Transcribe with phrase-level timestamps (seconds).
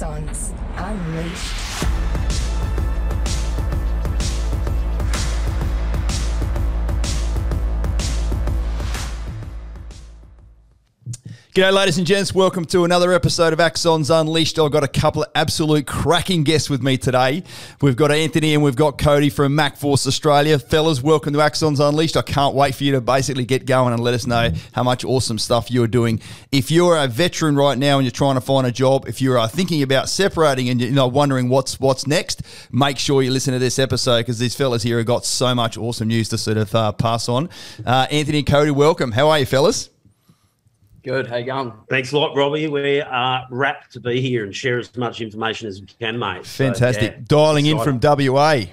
[0.00, 1.89] Axons Unleashed.
[11.60, 12.34] G'day, ladies and gents.
[12.34, 14.58] Welcome to another episode of Axons Unleashed.
[14.58, 17.42] I've got a couple of absolute cracking guests with me today.
[17.82, 20.58] We've got Anthony and we've got Cody from MacForce Australia.
[20.58, 22.16] Fellas, welcome to Axons Unleashed.
[22.16, 25.04] I can't wait for you to basically get going and let us know how much
[25.04, 26.22] awesome stuff you're doing.
[26.50, 29.36] If you're a veteran right now and you're trying to find a job, if you're
[29.36, 32.40] uh, thinking about separating and you're wondering what's what's next,
[32.72, 35.76] make sure you listen to this episode because these fellas here have got so much
[35.76, 37.50] awesome news to sort of uh, pass on.
[37.84, 39.12] Uh, Anthony Cody, welcome.
[39.12, 39.90] How are you, fellas?
[41.02, 41.26] Good.
[41.26, 41.72] How you going?
[41.88, 42.68] Thanks a lot, Robbie.
[42.68, 46.46] We are rapt to be here and share as much information as we can, mate.
[46.46, 47.12] Fantastic.
[47.12, 48.64] So, yeah, Dialing in from WA.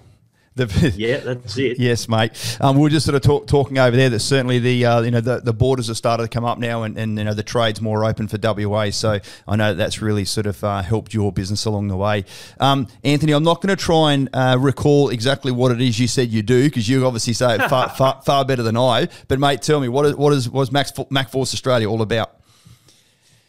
[0.58, 1.80] The, yeah, that's it.
[1.80, 2.32] yes, mate.
[2.60, 5.12] Um, we were just sort of talk, talking over there that certainly the uh, you
[5.12, 7.44] know the, the borders have started to come up now, and, and you know the
[7.44, 8.90] trade's more open for WA.
[8.90, 12.26] So I know that's really sort of uh, helped your business along the way.
[12.60, 16.08] Um, Anthony, I'm not going to try and uh, recall exactly what it is you
[16.08, 19.10] said you do because you obviously say it far, far, far better than I.
[19.28, 22.34] But mate, tell me what is what is was Max MacForce Australia all about?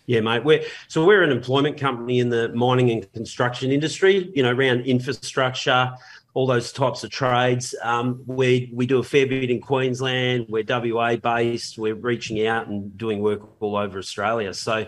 [0.09, 0.42] Yeah, mate.
[0.42, 4.33] We're so we're an employment company in the mining and construction industry.
[4.34, 5.92] You know, around infrastructure
[6.39, 7.75] all those types of trades.
[7.83, 10.47] Um, we we do a fair bit in Queensland.
[10.48, 11.78] We're WA based.
[11.78, 14.55] We're reaching out and doing work all over Australia.
[14.55, 14.86] So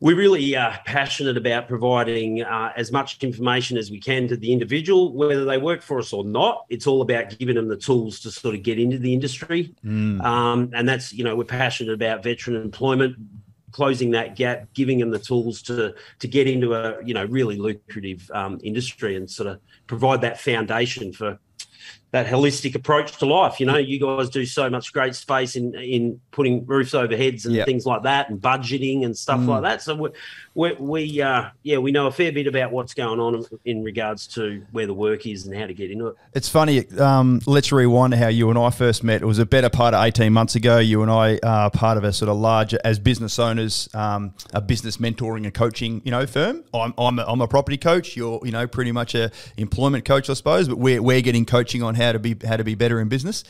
[0.00, 4.50] we're really uh, passionate about providing uh, as much information as we can to the
[4.50, 6.64] individual, whether they work for us or not.
[6.70, 10.24] It's all about giving them the tools to sort of get into the industry, mm.
[10.24, 13.16] um, and that's you know we're passionate about veteran employment,
[13.72, 17.56] closing that gap, giving them the tools to to get into a you know really
[17.56, 21.38] lucrative um, industry and sort of provide that foundation for
[22.12, 23.58] that holistic approach to life.
[23.58, 27.46] You know, you guys do so much great space in in putting roofs over heads
[27.46, 27.66] and yep.
[27.66, 29.48] things like that, and budgeting and stuff mm.
[29.48, 29.82] like that.
[29.82, 30.10] So we
[30.54, 34.26] we, we uh, yeah we know a fair bit about what's going on in regards
[34.28, 36.16] to where the work is and how to get into it.
[36.34, 36.86] It's funny.
[36.98, 39.22] Um, let's rewind how you and I first met.
[39.22, 40.78] It was a better part of eighteen months ago.
[40.78, 44.60] You and I are part of a sort of larger as business owners, um, a
[44.60, 46.62] business mentoring and coaching you know firm.
[46.74, 48.18] I'm I'm a, I'm a property coach.
[48.18, 50.68] You're you know pretty much a employment coach, I suppose.
[50.68, 53.44] But we're we're getting coaching on how to be how to be better in business.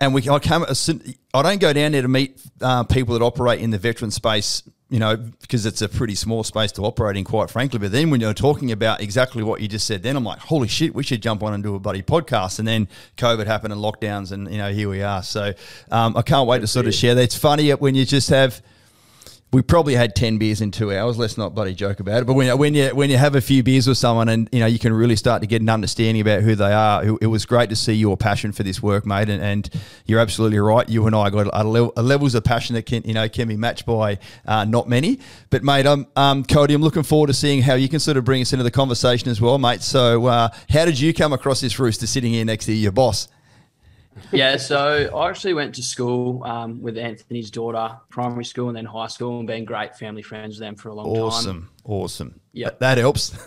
[0.00, 3.60] And we, I come, I don't go down there to meet uh, people that operate
[3.60, 7.24] in the veteran space, you know, because it's a pretty small space to operate in,
[7.24, 7.78] quite frankly.
[7.78, 10.68] But then when you're talking about exactly what you just said, then I'm like, holy
[10.68, 12.58] shit, we should jump on and do a buddy podcast.
[12.58, 15.22] And then COVID happened and lockdowns, and you know, here we are.
[15.22, 15.52] So
[15.90, 17.22] um, I can't wait to sort of share that.
[17.22, 18.62] It's funny when you just have
[19.54, 21.16] we probably had 10 beers in two hours.
[21.16, 22.24] Let's not bloody joke about it.
[22.26, 24.66] But when, when you when you have a few beers with someone and you know
[24.66, 27.70] you can really start to get an understanding about who they are, it, was great
[27.70, 29.28] to see your passion for this work, mate.
[29.28, 29.70] And, and
[30.06, 30.88] you're absolutely right.
[30.88, 33.56] You and I got a, a levels of passion that can you know can be
[33.56, 35.20] matched by uh, not many.
[35.50, 36.74] But mate, I'm um, Cody.
[36.74, 39.28] I'm looking forward to seeing how you can sort of bring us into the conversation
[39.28, 39.82] as well, mate.
[39.82, 43.28] So uh, how did you come across this rooster sitting here next to your boss?
[44.32, 48.84] Yeah, so I actually went to school um, with Anthony's daughter, primary school and then
[48.84, 51.70] high school, and been great family friends with them for a long awesome, time.
[51.84, 52.40] Awesome, awesome.
[52.52, 53.36] Yeah, that, helps.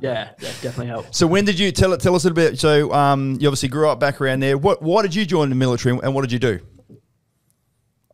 [0.00, 1.16] yeah, that definitely helps.
[1.16, 2.00] So when did you tell it?
[2.00, 2.58] Tell us a little bit.
[2.58, 4.58] So um, you obviously grew up back around there.
[4.58, 4.82] What?
[4.82, 6.60] Why did you join the military, and what did you do?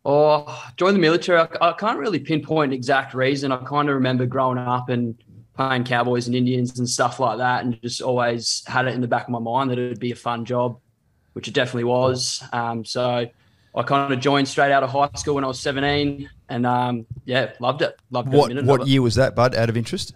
[0.05, 1.39] Oh, joined the military.
[1.39, 3.51] I, I can't really pinpoint an exact reason.
[3.51, 5.21] I kind of remember growing up and
[5.53, 9.07] playing Cowboys and Indians and stuff like that, and just always had it in the
[9.07, 10.79] back of my mind that it would be a fun job
[11.37, 12.43] which it definitely was.
[12.51, 13.27] Um, so
[13.75, 17.05] I kind of joined straight out of high school when I was 17 and um,
[17.25, 17.95] yeah, loved it.
[18.09, 20.15] Loved what, What year was that, Bud, out of interest?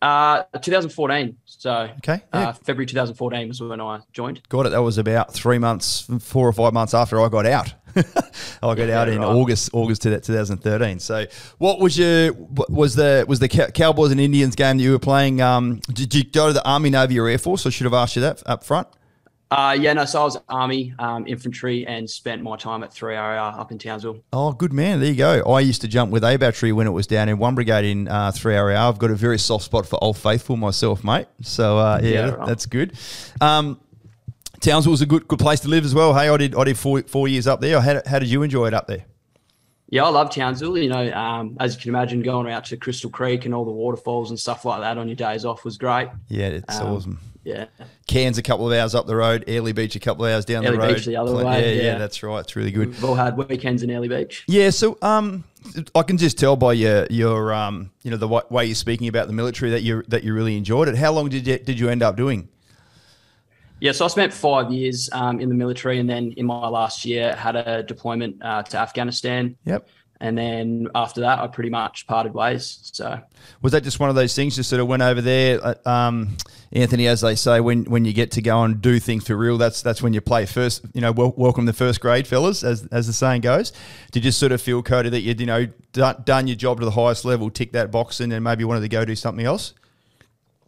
[0.00, 1.36] Uh, 2014.
[1.44, 2.48] So okay, uh, yeah.
[2.48, 4.40] uh, February 2014 was when I joined.
[4.48, 4.70] Got it.
[4.70, 7.74] That was about three months, four or five months after I got out.
[7.96, 9.28] I got yeah, out in right.
[9.28, 10.98] August, August 2013.
[11.00, 11.26] So,
[11.58, 12.32] what was your
[12.70, 15.42] was the was the Cowboys and Indians game that you were playing?
[15.42, 17.66] Um, did you go to the Army, Navy, or Air Force?
[17.66, 18.88] I should have asked you that up front.
[19.50, 23.58] Uh, yeah, no, so I was Army, um, infantry, and spent my time at 3RAR
[23.58, 24.22] up in Townsville.
[24.32, 25.00] Oh, good man.
[25.00, 25.42] There you go.
[25.42, 28.08] I used to jump with A Battery when it was down in 1 Brigade in
[28.08, 28.76] uh, 3RAR.
[28.76, 31.28] I've got a very soft spot for Old Faithful myself, mate.
[31.40, 32.46] So, uh, yeah, yeah right.
[32.46, 32.92] that's good.
[33.40, 33.80] Um,
[34.60, 36.14] Townsville was a good good place to live as well.
[36.14, 37.80] Hey, I did I did four, four years up there.
[37.80, 39.04] How, how did you enjoy it up there?
[39.90, 40.76] Yeah, I love Townsville.
[40.76, 43.70] You know, um, as you can imagine, going out to Crystal Creek and all the
[43.70, 46.08] waterfalls and stuff like that on your days off was great.
[46.28, 47.20] Yeah, it's um, awesome.
[47.44, 47.66] Yeah.
[48.06, 50.64] Cairns a couple of hours up the road, Airlie Beach a couple of hours down
[50.64, 50.94] Airlie the road.
[50.96, 51.42] Beach the other way.
[51.42, 52.40] Yeah, yeah, yeah, that's right.
[52.40, 52.88] It's really good.
[52.88, 54.44] We've all had weekends in Airlie Beach.
[54.46, 55.44] Yeah, so um,
[55.94, 59.28] I can just tell by your your um, you know, the way you're speaking about
[59.28, 60.96] the military that you that you really enjoyed it.
[60.96, 62.48] How long did you did you end up doing?
[63.80, 67.04] Yeah, so I spent five years um, in the military, and then in my last
[67.04, 69.56] year had a deployment uh, to Afghanistan.
[69.64, 69.88] Yep.
[70.20, 72.90] And then after that, I pretty much parted ways.
[72.92, 73.20] So
[73.62, 74.56] was that just one of those things?
[74.56, 76.36] Just sort of went over there, uh, um,
[76.72, 79.56] Anthony, as they say, when when you get to go and do things for real,
[79.56, 80.84] that's that's when you play first.
[80.92, 83.72] You know, wel- welcome the first grade, fellas, as as the saying goes.
[84.10, 86.84] Did you sort of feel, Cody, that you'd you know done, done your job to
[86.84, 89.72] the highest level, tick that box, and then maybe wanted to go do something else?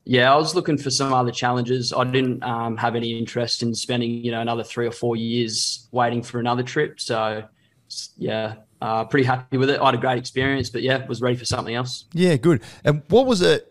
[0.05, 1.93] Yeah, I was looking for some other challenges.
[1.93, 5.87] I didn't um, have any interest in spending, you know, another three or four years
[5.93, 6.99] waiting for another trip.
[6.99, 7.45] So,
[8.17, 9.81] yeah, uh, pretty happy with it.
[9.81, 12.07] I had a great experience, but yeah, was ready for something else.
[12.13, 12.63] Yeah, good.
[12.85, 13.67] And what was it?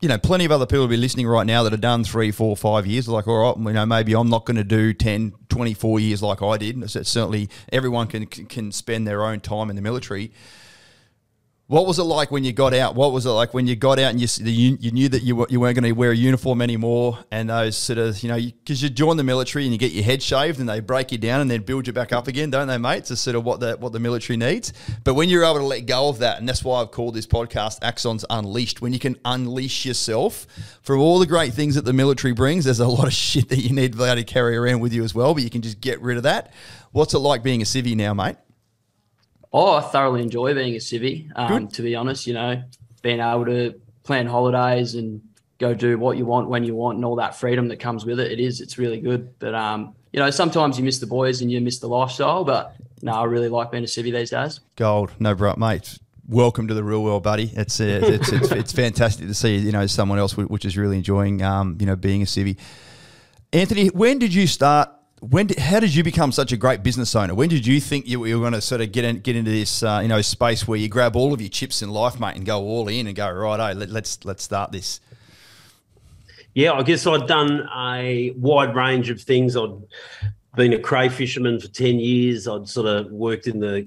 [0.00, 2.32] You know, plenty of other people will be listening right now that have done three,
[2.32, 3.06] four, five years.
[3.06, 6.42] Like, all right, you know, maybe I'm not going to do 10, 24 years like
[6.42, 6.90] I did.
[6.90, 10.32] Certainly, everyone can can spend their own time in the military.
[11.72, 12.96] What was it like when you got out?
[12.96, 15.58] What was it like when you got out and you you, knew that you, you
[15.58, 17.18] weren't going to wear a uniform anymore?
[17.30, 19.92] And those sort of, you know, because you, you, join the military and you get
[19.92, 22.50] your head shaved and they break you down and then build you back up again,
[22.50, 23.10] don't they, mate?
[23.10, 24.74] It's sort of what the, what the military needs.
[25.02, 27.26] But when you're able to let go of that, and that's why I've called this
[27.26, 30.46] podcast Axons Unleashed, when you can unleash yourself
[30.82, 33.60] from all the great things that the military brings, there's a lot of shit that
[33.60, 35.62] you need to be able to carry around with you as well, but you can
[35.62, 36.52] just get rid of that.
[36.90, 38.36] What's it like being a civvy now, mate?
[39.52, 41.30] Oh, I thoroughly enjoy being a civvy.
[41.36, 42.62] Um, to be honest, you know,
[43.02, 45.20] being able to plan holidays and
[45.58, 48.18] go do what you want when you want and all that freedom that comes with
[48.18, 48.32] it.
[48.32, 49.38] It is, it's really good.
[49.38, 52.44] But um, you know, sometimes you miss the boys and you miss the lifestyle.
[52.44, 54.60] But no, I really like being a civvy these days.
[54.76, 55.98] Gold, no, bro, mate.
[56.28, 57.52] Welcome to the real world, buddy.
[57.54, 60.96] It's uh, it's, it's, it's, fantastic to see you know someone else which is really
[60.96, 62.56] enjoying um, you know being a civvy.
[63.52, 64.88] Anthony, when did you start
[65.22, 67.32] when did, how did you become such a great business owner?
[67.32, 69.52] When did you think you, you were going to sort of get in, get into
[69.52, 72.34] this uh, you know space where you grab all of your chips in life, mate,
[72.34, 73.70] and go all in and go right?
[73.70, 75.00] Oh, let, let's let's start this.
[76.54, 79.56] Yeah, I guess I'd done a wide range of things.
[79.56, 79.70] I'd
[80.56, 82.48] been a cray fisherman for ten years.
[82.48, 83.86] I'd sort of worked in the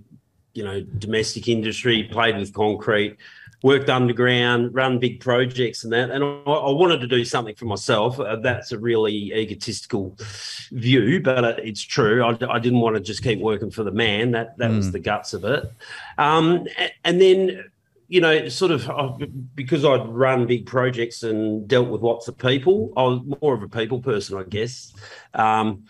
[0.54, 3.18] you know domestic industry, played with concrete,
[3.66, 6.12] worked underground, run big projects and that.
[6.12, 8.20] And I, I wanted to do something for myself.
[8.20, 10.16] Uh, that's a really egotistical
[10.72, 12.24] view, but uh, it's true.
[12.24, 14.30] I, I, didn't want to just keep working for the man.
[14.32, 14.78] That that mm.
[14.78, 15.64] was the guts of it.
[16.20, 16.68] Um,
[17.04, 17.66] and then
[18.08, 19.14] you know, sort of uh,
[19.56, 23.64] because I'd run big projects and dealt with lots of people, I was more of
[23.64, 24.94] a people person, I guess.
[25.34, 25.86] Um,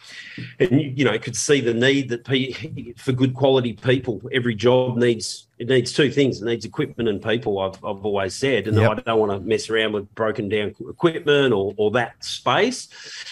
[0.60, 4.22] and you know, could see the need that pe- for good quality people.
[4.32, 7.60] Every job needs it needs two things: it needs equipment and people.
[7.60, 8.92] I've, I've always said, and yep.
[8.92, 12.90] I don't want to mess around with broken down equipment or, or that space.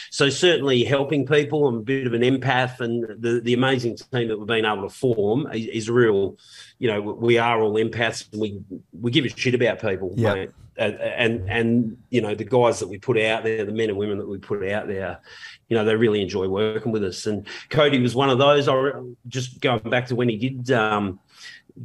[0.10, 1.68] So certainly helping people.
[1.68, 4.84] I'm a bit of an empath, and the the amazing team that we've been able
[4.84, 6.38] to form is, is real
[6.84, 8.62] you know, we are all empaths and we
[8.92, 10.14] we give a shit about people.
[10.18, 10.48] Yeah.
[10.76, 13.98] And, and and you know the guys that we put out there, the men and
[13.98, 15.22] women that we put out there,
[15.70, 17.26] you know they really enjoy working with us.
[17.26, 18.68] And Cody was one of those.
[18.68, 18.92] I
[19.30, 21.22] just going back to when he did um,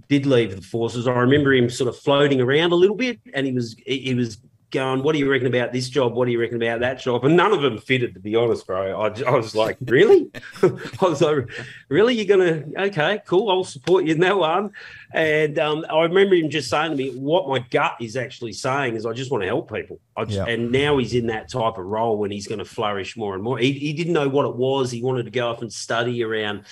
[0.09, 1.07] did leave the forces.
[1.07, 4.39] I remember him sort of floating around a little bit, and he was he was
[4.71, 6.15] going, what do you reckon about this job?
[6.15, 7.25] What do you reckon about that job?
[7.25, 9.01] And none of them fitted, to be honest, bro.
[9.01, 10.31] I, I was like, really?
[10.63, 10.69] I
[11.01, 11.49] was like,
[11.89, 12.15] really?
[12.15, 13.51] You're going to, okay, cool.
[13.51, 14.73] I'll support you in that one.
[15.13, 18.95] And um, I remember him just saying to me, what my gut is actually saying
[18.95, 20.01] is, I just want to help people.
[20.19, 20.45] Just, yeah.
[20.45, 23.43] And now he's in that type of role when he's going to flourish more and
[23.43, 23.59] more.
[23.59, 24.91] He, he didn't know what it was.
[24.91, 26.65] He wanted to go off and study around,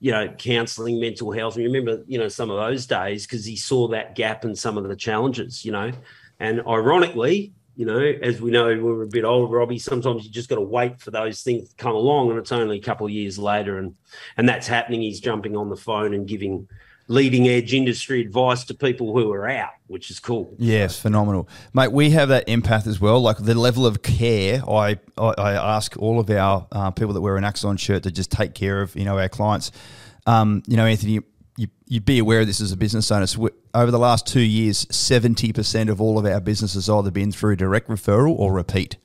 [0.00, 1.56] you know, counseling, mental health.
[1.56, 4.76] And remember, you know, some of those days because he saw that gap and some
[4.76, 5.92] of the challenges, you know.
[6.40, 9.78] And ironically, you know, as we know, we're a bit old, Robbie.
[9.78, 12.78] Sometimes you just got to wait for those things to come along, and it's only
[12.78, 13.96] a couple of years later, and
[14.36, 15.02] and that's happening.
[15.02, 16.68] He's jumping on the phone and giving
[17.08, 20.54] leading edge industry advice to people who are out, which is cool.
[20.58, 21.92] Yes, phenomenal, mate.
[21.92, 23.20] We have that empath as well.
[23.20, 27.20] Like the level of care, I I, I ask all of our uh, people that
[27.20, 29.72] wear an Axon shirt to just take care of you know our clients.
[30.26, 31.20] Um, you know, Anthony,
[31.86, 33.26] you'd be aware of this as a business owner.
[33.26, 37.32] So over the last two years, 70% of all of our businesses have either been
[37.32, 38.96] through direct referral or repeat.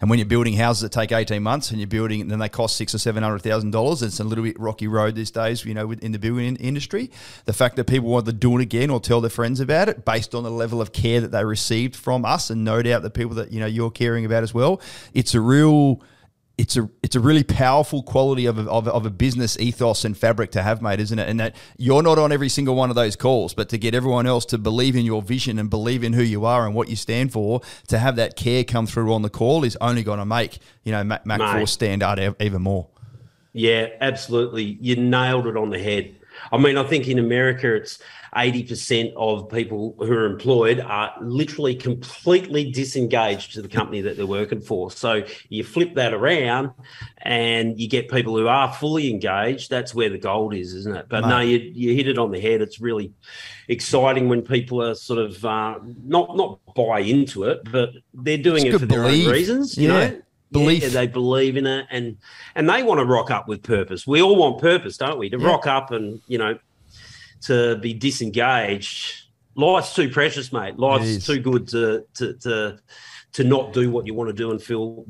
[0.00, 2.48] And when you're building houses that take 18 months and you're building, and then they
[2.50, 4.02] cost six or seven hundred thousand dollars.
[4.02, 7.10] It's a little bit rocky road these days, you know, in the building industry.
[7.46, 10.04] The fact that people want to do it again or tell their friends about it,
[10.04, 13.08] based on the level of care that they received from us, and no doubt the
[13.08, 14.78] people that you know you're caring about as well.
[15.14, 16.02] It's a real
[16.56, 20.16] it's a it's a really powerful quality of a, of, of, a business ethos and
[20.16, 21.28] fabric to have, mate, isn't it?
[21.28, 24.26] And that you're not on every single one of those calls, but to get everyone
[24.26, 26.96] else to believe in your vision and believe in who you are and what you
[26.96, 30.24] stand for, to have that care come through on the call is only going to
[30.24, 32.86] make you know Mac, Mac Force stand out even more.
[33.52, 34.78] Yeah, absolutely.
[34.80, 36.14] You nailed it on the head.
[36.52, 37.98] I mean, I think in America it's
[38.36, 44.26] 80% of people who are employed are literally completely disengaged to the company that they're
[44.26, 44.90] working for.
[44.90, 46.72] So you flip that around
[47.18, 49.70] and you get people who are fully engaged.
[49.70, 51.06] That's where the gold is, isn't it?
[51.08, 51.28] But Mate.
[51.28, 52.60] no, you, you hit it on the head.
[52.60, 53.12] It's really
[53.68, 58.66] exciting when people are sort of uh, not not buy into it, but they're doing
[58.66, 59.78] it's it for their own reasons.
[59.78, 60.08] You yeah.
[60.08, 60.82] know, belief.
[60.82, 62.16] Yeah, they believe in it, and
[62.54, 64.06] and they want to rock up with purpose.
[64.06, 65.30] We all want purpose, don't we?
[65.30, 65.46] To yeah.
[65.46, 66.58] rock up and you know
[67.44, 69.22] to be disengaged.
[69.54, 70.78] Life's too precious, mate.
[70.78, 72.78] Life's too good to to to
[73.34, 75.06] to not do what you want to do and feel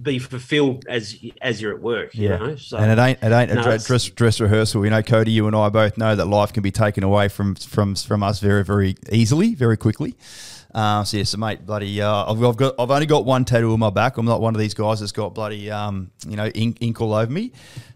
[0.00, 2.10] be fulfilled as as you're at work.
[2.14, 2.56] Yeah, you know?
[2.56, 4.84] so, and it ain't it ain't no, a dress dress rehearsal.
[4.84, 7.54] You know, Cody, you and I both know that life can be taken away from
[7.54, 10.14] from from us very very easily, very quickly.
[10.74, 13.72] Uh, so yeah, so mate, bloody, uh, I've, I've, got, I've only got one tattoo
[13.74, 14.16] on my back.
[14.16, 17.12] I'm not one of these guys that's got bloody, um, you know, ink, ink all
[17.12, 17.52] over me.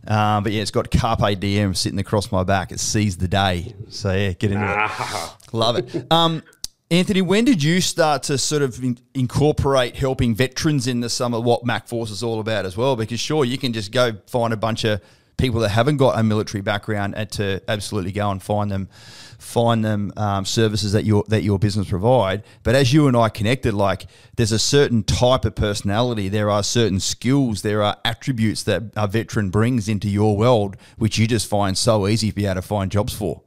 [0.08, 2.72] Um, but yeah, it's got carpe diem sitting across my back.
[2.72, 3.74] It seize the day.
[3.88, 5.52] So yeah, get into it.
[5.52, 6.12] Love it.
[6.12, 6.42] Um,
[6.90, 11.42] Anthony, when did you start to sort of in- incorporate helping veterans into some of
[11.42, 12.94] what MacForce is all about as well?
[12.94, 15.00] Because sure, you can just go find a bunch of
[15.36, 18.88] people that haven't got a military background to absolutely go and find them
[19.38, 22.42] find them um, services that your that your business provide.
[22.62, 26.62] But as you and I connected, like there's a certain type of personality, there are
[26.62, 31.48] certain skills, there are attributes that a veteran brings into your world, which you just
[31.48, 33.42] find so easy to be able to find jobs for.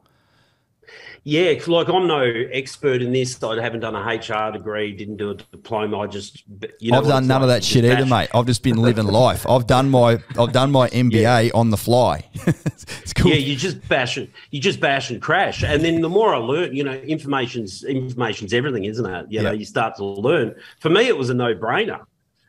[1.23, 3.41] Yeah, like I'm no expert in this.
[3.43, 5.99] I haven't done a HR degree, didn't do a diploma.
[5.99, 6.43] I just,
[6.79, 8.29] you know, I've done none like, of that shit either, mate.
[8.33, 9.47] I've just been living life.
[9.47, 11.51] I've done my, I've done my MBA yeah.
[11.53, 12.25] on the fly.
[12.33, 13.31] it's cool.
[13.31, 16.37] Yeah, you just bash it, you just bash and crash, and then the more I
[16.37, 19.25] learn, you know, information's information's everything, isn't it?
[19.29, 20.55] You know, you start to learn.
[20.79, 22.05] For me, it was a no brainer.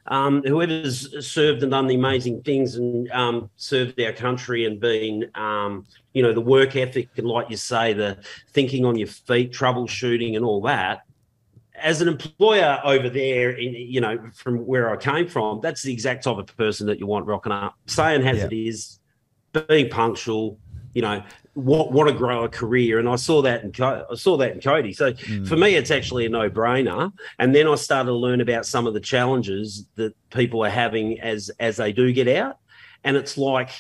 [0.07, 5.31] Um, whoever's served and done the amazing things and um, served our country and been
[5.35, 8.19] um, you know the work ethic and like you say the
[8.51, 11.03] thinking on your feet troubleshooting and all that
[11.81, 15.93] as an employer over there in you know from where i came from that's the
[15.93, 18.47] exact type of person that you want rocking up saying as yeah.
[18.47, 18.99] it is
[19.69, 20.59] being punctual
[20.95, 21.23] you know
[21.55, 24.53] want, want to grow a career and i saw that in Co- i saw that
[24.53, 25.49] in cody so mm.
[25.49, 28.95] for me it's actually a no-brainer and then i started to learn about some of
[28.95, 32.59] the challenges that people are having as as they do get out
[33.05, 33.71] and it's like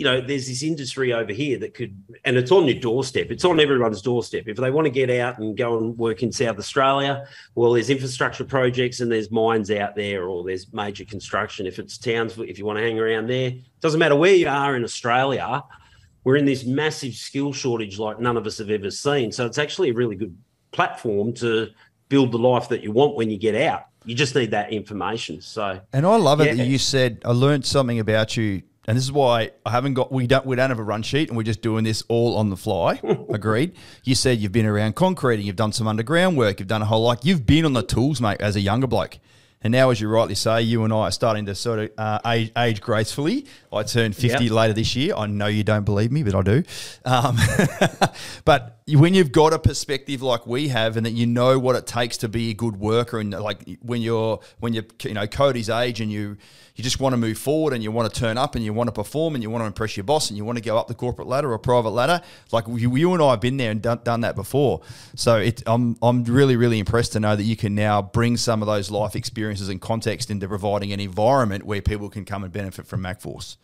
[0.00, 3.30] you know, there's this industry over here that could, and it's on your doorstep.
[3.30, 4.44] It's on everyone's doorstep.
[4.46, 7.90] If they want to get out and go and work in South Australia, well, there's
[7.90, 11.66] infrastructure projects and there's mines out there, or there's major construction.
[11.66, 13.52] If it's towns, if you want to hang around there,
[13.82, 15.62] doesn't matter where you are in Australia.
[16.24, 19.32] We're in this massive skill shortage like none of us have ever seen.
[19.32, 20.36] So it's actually a really good
[20.72, 21.68] platform to
[22.08, 23.86] build the life that you want when you get out.
[24.04, 25.40] You just need that information.
[25.40, 26.54] So, and I love it yeah.
[26.54, 30.10] that you said I learned something about you and this is why I haven't got
[30.10, 32.50] we don't we don't have a run sheet and we're just doing this all on
[32.50, 33.00] the fly.
[33.30, 33.76] Agreed.
[34.04, 37.02] You said you've been around concreting, you've done some underground work, you've done a whole
[37.02, 39.18] like you've been on the tools, mate, as a younger bloke.
[39.62, 42.18] And now, as you rightly say, you and I are starting to sort of uh,
[42.24, 43.44] age, age, gracefully.
[43.70, 44.52] I turn 50 yep.
[44.52, 45.14] later this year.
[45.14, 46.62] I know you don't believe me, but I do.
[47.04, 47.36] Um,
[48.46, 51.86] but when you've got a perspective like we have, and that you know what it
[51.86, 55.68] takes to be a good worker, and like when you're when you're you know Cody's
[55.68, 56.38] age, and you
[56.80, 58.88] you just want to move forward and you want to turn up and you want
[58.88, 60.88] to perform and you want to impress your boss and you want to go up
[60.88, 62.22] the corporate ladder or private ladder.
[62.52, 64.80] Like you, you and I have been there and done, done that before.
[65.14, 68.62] So it, I'm, I'm really, really impressed to know that you can now bring some
[68.62, 72.52] of those life experiences and context into providing an environment where people can come and
[72.52, 73.58] benefit from MacForce.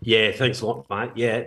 [0.00, 1.10] Yeah, thanks a lot, mate.
[1.14, 1.44] Yeah,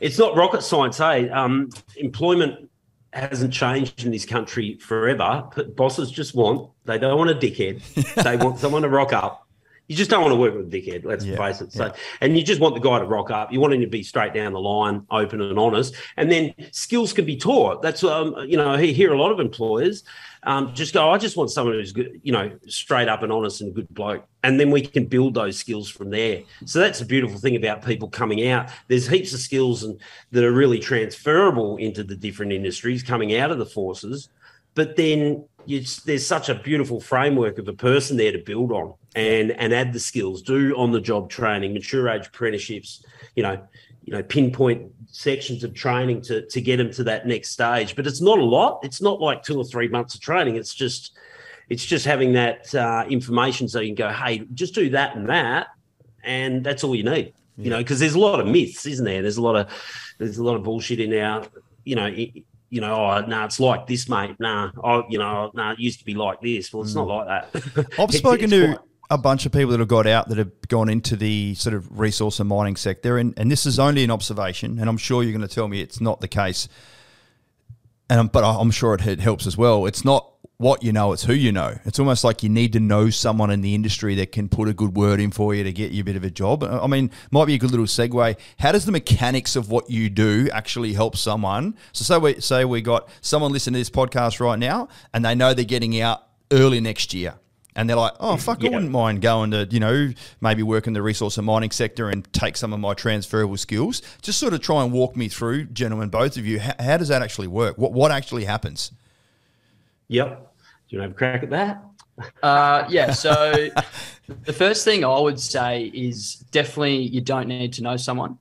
[0.00, 1.28] it's not rocket science, hey.
[1.28, 2.70] Um, employment
[3.12, 5.46] hasn't changed in this country forever.
[5.54, 7.82] But bosses just want, they don't want a dickhead.
[8.22, 9.45] they want someone to rock up
[9.88, 11.72] you just don't want to work with a dickhead, let's yeah, face it.
[11.72, 11.92] So, yeah.
[12.20, 13.52] and you just want the guy to rock up.
[13.52, 15.94] You want him to be straight down the line, open and honest.
[16.16, 17.82] And then skills can be taught.
[17.82, 20.02] That's, um, you know, I hear a lot of employers
[20.46, 23.60] um, just go, I just want someone who's good, you know, straight up and honest
[23.60, 24.24] and a good bloke.
[24.44, 26.42] And then we can build those skills from there.
[26.64, 28.70] So that's a beautiful thing about people coming out.
[28.86, 30.00] There's heaps of skills and
[30.30, 34.28] that are really transferable into the different industries coming out of the forces.
[34.76, 38.94] But then you, there's such a beautiful framework of a person there to build on
[39.14, 43.04] and and add the skills, do on the job training, mature age apprenticeships,
[43.34, 43.60] you know,
[44.04, 47.96] you know, pinpoint sections of training to to get them to that next stage.
[47.96, 48.80] But it's not a lot.
[48.82, 50.56] It's not like two or three months of training.
[50.56, 51.16] It's just
[51.68, 55.28] it's just having that uh, information so you can go, hey, just do that and
[55.28, 55.68] that,
[56.22, 57.32] and that's all you need.
[57.56, 57.64] Yeah.
[57.64, 59.22] You know, because there's a lot of myths, isn't there?
[59.22, 59.68] There's a lot of
[60.18, 61.44] there's a lot of bullshit in our,
[61.84, 62.14] you know,
[62.70, 64.36] you know, oh, no, nah, it's like this, mate.
[64.38, 66.72] Nah, oh, you know, nah, it used to be like this.
[66.72, 67.06] Well, it's mm.
[67.06, 67.86] not like that.
[67.98, 68.78] I've spoken to quite...
[69.10, 71.98] a bunch of people that have got out that have gone into the sort of
[71.98, 75.36] resource and mining sector, and, and this is only an observation, and I'm sure you're
[75.36, 76.68] going to tell me it's not the case.
[78.10, 79.86] and but I'm sure it, it helps as well.
[79.86, 81.78] It's not what you know, it's who you know.
[81.84, 84.72] It's almost like you need to know someone in the industry that can put a
[84.72, 86.64] good word in for you to get you a bit of a job.
[86.64, 88.36] I mean, might be a good little segue.
[88.58, 91.76] How does the mechanics of what you do actually help someone?
[91.92, 95.34] So say we say we got someone listening to this podcast right now and they
[95.34, 97.34] know they're getting out early next year.
[97.78, 98.70] And they're like, oh, mm, fuck, yeah.
[98.70, 100.10] I wouldn't mind going to, you know,
[100.40, 104.00] maybe work in the resource and mining sector and take some of my transferable skills.
[104.22, 106.58] Just sort of try and walk me through, gentlemen, both of you.
[106.58, 107.76] How, how does that actually work?
[107.76, 108.92] What, what actually happens?
[110.08, 110.45] Yep.
[110.88, 111.84] Do you want to have a crack at that?
[112.42, 113.10] Uh, yeah.
[113.12, 113.68] So
[114.44, 118.38] the first thing I would say is definitely you don't need to know someone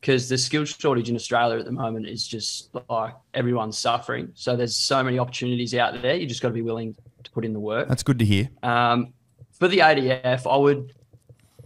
[0.00, 4.30] because the skill shortage in Australia at the moment is just like everyone's suffering.
[4.34, 6.14] So there's so many opportunities out there.
[6.14, 7.88] You just got to be willing to put in the work.
[7.88, 8.48] That's good to hear.
[8.62, 9.14] Um,
[9.52, 10.92] for the ADF, I would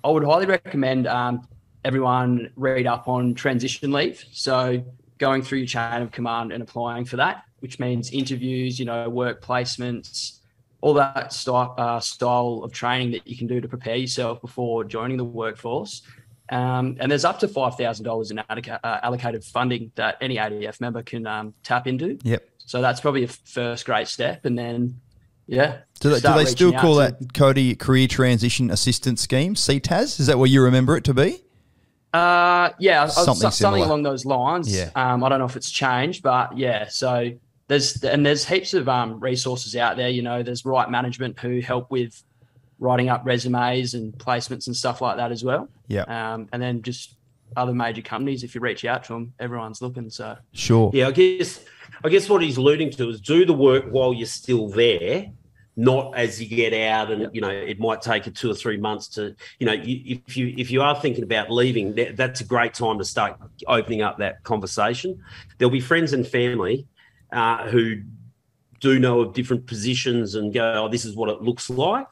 [0.02, 1.46] I would highly recommend um,
[1.84, 4.24] everyone read up on transition leave.
[4.32, 4.84] So
[5.18, 9.08] going through your chain of command and applying for that which means interviews, you know,
[9.08, 10.38] work placements,
[10.80, 14.84] all that style, uh, style of training that you can do to prepare yourself before
[14.84, 16.02] joining the workforce.
[16.50, 20.36] Um, and there's up to five thousand dollars in alloca- uh, allocated funding that any
[20.36, 22.18] ADF member can um, tap into.
[22.22, 22.48] Yep.
[22.58, 25.00] So that's probably a first great step, and then
[25.46, 25.78] yeah.
[26.00, 30.18] Do they, do they still call that Cody Career Transition Assistance Scheme CTAS?
[30.18, 31.42] Is that what you remember it to be?
[32.12, 34.74] Uh, yeah, something, something along those lines.
[34.74, 34.90] Yeah.
[34.96, 36.88] Um, I don't know if it's changed, but yeah.
[36.88, 37.32] So
[37.70, 40.08] there's and there's heaps of um, resources out there.
[40.08, 42.20] You know, there's Right Management who help with
[42.80, 45.68] writing up resumes and placements and stuff like that as well.
[45.86, 46.02] Yeah.
[46.02, 47.14] Um, and then just
[47.56, 50.10] other major companies, if you reach out to them, everyone's looking.
[50.10, 50.90] So sure.
[50.92, 51.64] Yeah, I guess
[52.02, 55.30] I guess what he's alluding to is do the work while you're still there,
[55.76, 58.78] not as you get out and you know it might take you two or three
[58.78, 62.40] months to you know you, if you if you are thinking about leaving that, that's
[62.40, 65.22] a great time to start opening up that conversation
[65.56, 66.84] there'll be friends and family
[67.32, 68.02] uh, who
[68.80, 72.06] do know of different positions and go, oh, this is what it looks like.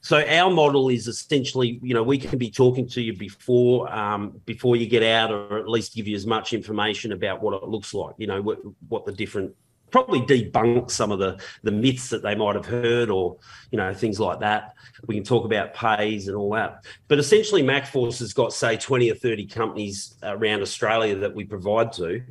[0.00, 4.40] So our model is essentially, you know, we can be talking to you before um,
[4.44, 7.68] before you get out, or at least give you as much information about what it
[7.68, 8.16] looks like.
[8.18, 9.54] You know, what, what the different
[9.92, 13.36] probably debunk some of the the myths that they might have heard or
[13.70, 14.74] you know things like that.
[15.06, 16.84] We can talk about pays and all that.
[17.08, 21.92] But essentially macforce has got say 20 or 30 companies around australia that we provide
[21.94, 22.22] to.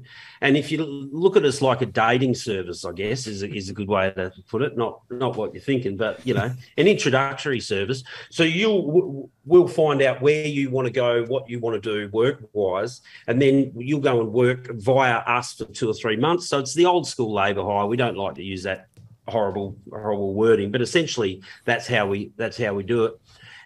[0.41, 3.69] And if you look at us like a dating service i guess is a, is
[3.69, 4.76] a good way to put it.
[4.76, 8.04] Not not what you're thinking but you know an introductory service.
[8.32, 12.10] So you'll we'll find out where you want to go what you want to do
[12.12, 16.47] work wise and then you'll go and work via us for two or three months.
[16.47, 18.88] So it's the old school labour hire we don't like to use that
[19.28, 23.14] horrible horrible wording but essentially that's how we that's how we do it.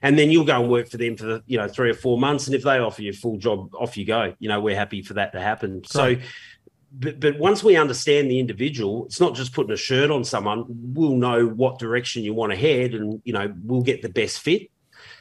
[0.02, 2.48] And then you'll go and work for them for you know three or four months
[2.48, 4.34] and if they offer you a full job off you go.
[4.39, 5.80] You know we're happy for that to happen.
[5.80, 5.89] Great.
[5.89, 6.15] so
[6.98, 10.65] but, but once we understand the individual it's not just putting a shirt on someone.
[10.67, 14.39] We'll know what direction you want to head and you know we'll get the best
[14.39, 14.69] fit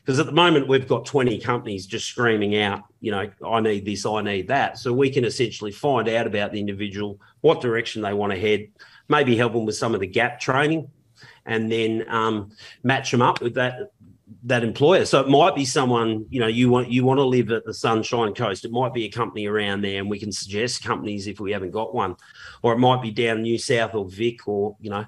[0.04, 3.84] because at the moment we've got 20 companies just screaming out you know i need
[3.84, 8.02] this i need that so we can essentially find out about the individual what direction
[8.02, 8.68] they want to head
[9.08, 10.88] maybe help them with some of the gap training,
[11.46, 12.50] and then um,
[12.82, 13.92] match them up with that
[14.44, 15.04] that employer.
[15.04, 17.74] So it might be someone you know you want you want to live at the
[17.74, 18.64] Sunshine Coast.
[18.64, 21.72] It might be a company around there, and we can suggest companies if we haven't
[21.72, 22.16] got one,
[22.62, 25.04] or it might be down New South or Vic or you know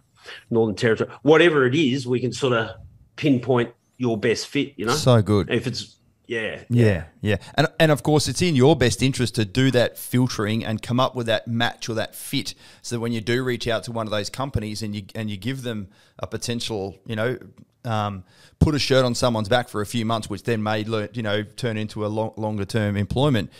[0.50, 2.06] Northern Territory, whatever it is.
[2.06, 2.70] We can sort of
[3.16, 4.74] pinpoint your best fit.
[4.76, 5.50] You know, so good.
[5.50, 9.44] If it's yeah, yeah, yeah, and and of course, it's in your best interest to
[9.44, 13.12] do that filtering and come up with that match or that fit, so that when
[13.12, 15.88] you do reach out to one of those companies and you and you give them
[16.18, 17.38] a potential, you know,
[17.84, 18.24] um,
[18.58, 21.22] put a shirt on someone's back for a few months, which then may learn, you
[21.22, 23.50] know turn into a long, longer term employment.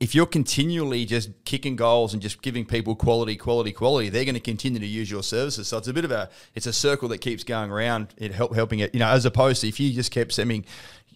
[0.00, 4.34] If you're continually just kicking goals and just giving people quality, quality, quality, they're going
[4.34, 5.68] to continue to use your services.
[5.68, 8.12] So it's a bit of a it's a circle that keeps going around.
[8.16, 10.64] It help helping it, you know, as opposed to if you just kept sending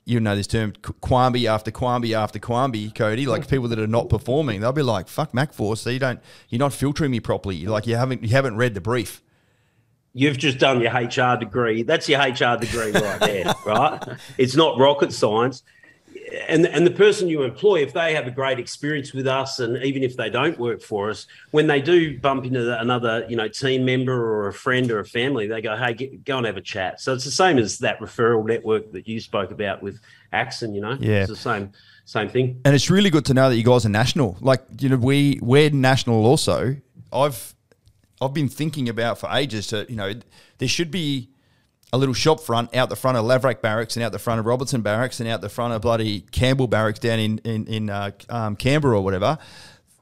[0.09, 3.27] you know this term Quamby after Quamby after Quamby, Cody.
[3.27, 3.51] Like hmm.
[3.51, 6.73] people that are not performing, they'll be like, "Fuck MacForce, so you don't, you're not
[6.73, 7.57] filtering me properly.
[7.57, 9.23] You're Like you haven't, you haven't read the brief."
[10.15, 11.83] You've just done your HR degree.
[11.83, 14.03] That's your HR degree right there, right?
[14.39, 15.63] It's not rocket science
[16.49, 19.83] and and the person you employ, if they have a great experience with us, and
[19.83, 23.49] even if they don't work for us, when they do bump into another you know
[23.49, 26.57] team member or a friend or a family, they go, "Hey, get, go and have
[26.57, 30.01] a chat." So it's the same as that referral network that you spoke about with
[30.33, 30.75] Axon.
[30.75, 31.73] You know, yeah, it's the same
[32.05, 32.61] same thing.
[32.65, 34.37] And it's really good to know that you guys are national.
[34.41, 36.77] Like you know, we we're national also.
[37.13, 37.55] I've
[38.21, 40.15] I've been thinking about for ages to you know
[40.59, 41.31] there should be
[41.93, 44.47] a little shop front out the front of Lavarack Barracks and out the front of
[44.47, 48.11] Robertson Barracks and out the front of bloody Campbell Barracks down in in, in uh,
[48.29, 49.39] um, Canberra or whatever.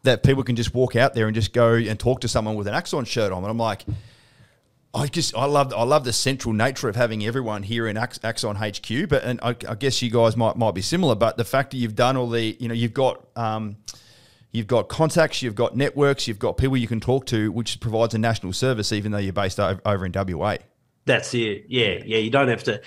[0.03, 2.67] that people can just walk out there and just go and talk to someone with
[2.67, 3.43] an Axon shirt on.
[3.43, 3.85] And I'm like,
[4.95, 8.57] I just I love I love the central nature of having everyone here in Axon
[8.57, 9.09] HQ.
[9.09, 11.15] But and I, I, guess you guys might might be similar.
[11.15, 13.77] But the fact that you've done all the you know you've got um,
[14.53, 18.15] you've got contacts, you've got networks, you've got people you can talk to, which provides
[18.15, 20.57] a national service, even though you're based over in WA.
[21.07, 21.65] That's it.
[21.69, 22.19] Yeah, yeah.
[22.19, 22.81] You don't have to.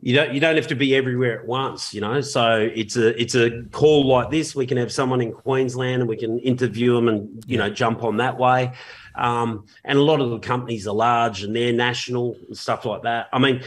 [0.00, 0.34] You don't.
[0.34, 1.92] You don't have to be everywhere at once.
[1.92, 2.20] You know.
[2.20, 4.54] So it's a it's a call like this.
[4.54, 7.66] We can have someone in Queensland and we can interview them and you yeah.
[7.66, 8.72] know jump on that way.
[9.14, 13.02] Um, and a lot of the companies are large and they're national and stuff like
[13.02, 13.28] that.
[13.32, 13.62] I mean,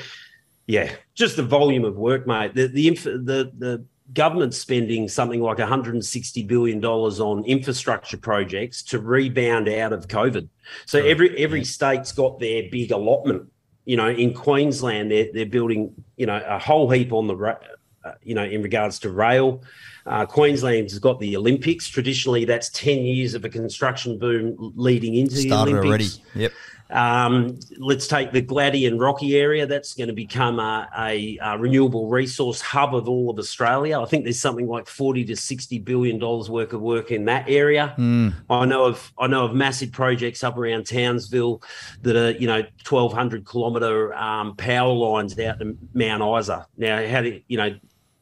[0.68, 2.54] yeah, just the volume of work, mate.
[2.54, 9.00] The the the the government spending something like 160 billion dollars on infrastructure projects to
[9.00, 10.48] rebound out of COVID.
[10.86, 13.52] So every every state's got their big allotment.
[13.88, 18.12] You know, in Queensland, they're they're building you know a whole heap on the uh,
[18.22, 19.64] you know in regards to rail.
[20.06, 21.88] Uh, Queensland's got the Olympics.
[21.88, 26.20] Traditionally, that's 10 years of a construction boom leading into Started the Olympics.
[26.20, 26.42] already.
[26.44, 26.52] Yep.
[26.90, 29.66] Um, let's take the Gladdy and Rocky area.
[29.66, 34.00] That's going to become a, a, a, renewable resource hub of all of Australia.
[34.00, 37.50] I think there's something like 40 to 60 billion dollars worth of work in that
[37.50, 37.94] area.
[37.98, 38.34] Mm.
[38.50, 41.62] I know of I know of massive projects up around Townsville
[42.04, 46.68] that are you know 1,200 kilometre um, power lines out to Mount Isa.
[46.78, 47.76] Now, how do you know?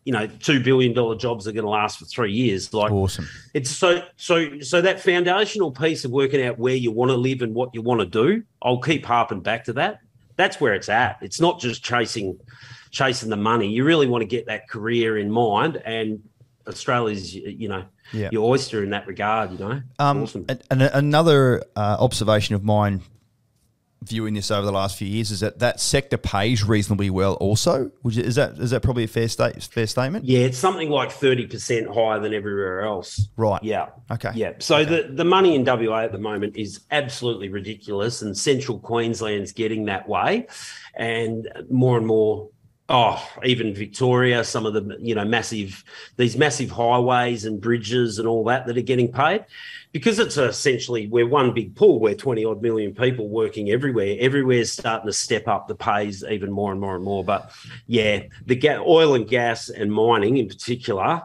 [0.06, 2.74] You know, two billion dollar jobs are going to last for three years.
[2.74, 3.28] Like, awesome.
[3.56, 7.42] It's so so so that foundational piece of working out where you want to live
[7.42, 8.44] and what you want to do.
[8.62, 10.00] I'll keep harping back to that.
[10.38, 11.18] That's where it's at.
[11.22, 12.40] It's not just chasing
[12.92, 13.68] chasing the money.
[13.68, 16.22] You really want to get that career in mind, and
[16.68, 18.30] Australia's you know yeah.
[18.32, 19.54] your oyster in that regard.
[19.54, 20.46] You know, um, awesome.
[20.48, 23.02] And, another uh, observation of mine
[24.06, 27.34] viewing this over the last few years is that that sector pays reasonably well.
[27.36, 30.26] Also, Which, is that is that probably a fair state fair statement?
[30.26, 33.28] Yeah, it's something like thirty percent higher than everywhere else.
[33.36, 33.62] Right.
[33.64, 33.90] Yeah.
[34.12, 34.32] Okay.
[34.36, 34.54] Yeah.
[34.60, 35.02] So okay.
[35.08, 39.86] the the money in WA at the moment is absolutely ridiculous, and Central Queensland's getting
[39.86, 40.48] that way,
[40.96, 42.50] and more and more
[42.88, 45.84] oh even victoria some of the you know massive
[46.18, 49.44] these massive highways and bridges and all that that are getting paid
[49.96, 52.02] because it's essentially we're one big pool.
[52.02, 54.18] We're 20 odd million people working everywhere.
[54.20, 57.24] Everywhere's starting to step up the pays even more and more and more.
[57.24, 57.50] But
[57.88, 61.24] yeah, the ga- oil and gas and mining in particular,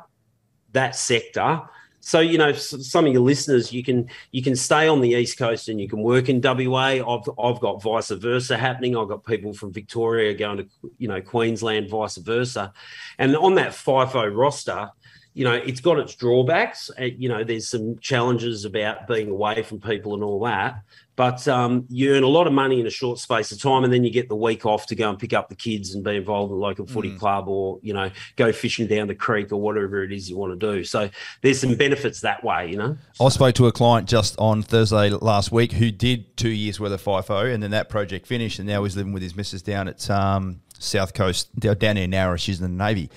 [0.71, 1.63] that sector.
[1.99, 5.37] So you know, some of your listeners, you can you can stay on the east
[5.37, 7.03] coast and you can work in WA.
[7.05, 8.97] I've I've got vice versa happening.
[8.97, 12.73] I've got people from Victoria going to you know Queensland, vice versa,
[13.19, 14.91] and on that FIFO roster,
[15.33, 16.91] you know, it's got its drawbacks.
[16.99, 20.83] Uh, you know, there's some challenges about being away from people and all that.
[21.15, 23.93] But um, you earn a lot of money in a short space of time, and
[23.93, 26.17] then you get the week off to go and pick up the kids and be
[26.17, 27.19] involved in a local footy mm.
[27.19, 30.59] club, or you know, go fishing down the creek or whatever it is you want
[30.59, 30.83] to do.
[30.83, 31.11] So
[31.43, 32.71] there's some benefits that way.
[32.71, 36.49] You know, I spoke to a client just on Thursday last week who did two
[36.49, 39.37] years worth of FIFO, and then that project finished, and now he's living with his
[39.37, 42.39] missus down at um, South Coast, down near Nowra.
[42.39, 43.11] She's in the Navy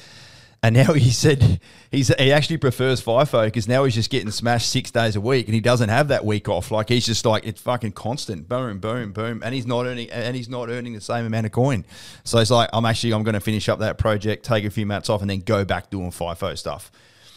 [0.63, 1.60] and now he said
[1.91, 5.45] he's he actually prefers FIFO because now he's just getting smashed six days a week
[5.47, 6.71] and he doesn't have that week off.
[6.71, 10.36] Like he's just like it's fucking constant, boom, boom, boom, and he's not earning and
[10.38, 11.84] he's not earning the same amount of coin.
[12.23, 14.86] So it's like I'm actually I'm going to finish up that project, take a few
[14.86, 16.91] months off, and then go back doing FIFO stuff.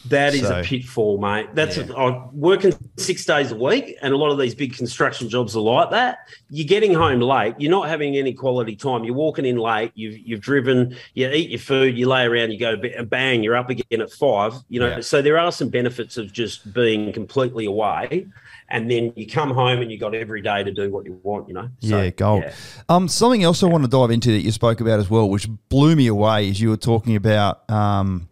[0.09, 1.47] That is so, a pitfall, mate.
[1.53, 1.85] That's yeah.
[1.89, 5.55] a, I'm working six days a week, and a lot of these big construction jobs
[5.55, 6.19] are like that.
[6.49, 7.55] You're getting home late.
[7.57, 9.03] You're not having any quality time.
[9.03, 9.91] You're walking in late.
[9.95, 10.95] You've you've driven.
[11.13, 11.97] You eat your food.
[11.97, 12.51] You lay around.
[12.51, 14.53] You go to bed, and bang, you're up again at five.
[14.69, 15.01] You know, yeah.
[15.01, 18.27] so there are some benefits of just being completely away
[18.69, 21.47] and then you come home and you got every day to do what you want,
[21.47, 21.69] you know.
[21.79, 22.43] So, yeah, gold.
[22.43, 22.53] Yeah.
[22.89, 25.47] Um, something else I want to dive into that you spoke about as well, which
[25.69, 28.27] blew me away, is you were talking about um,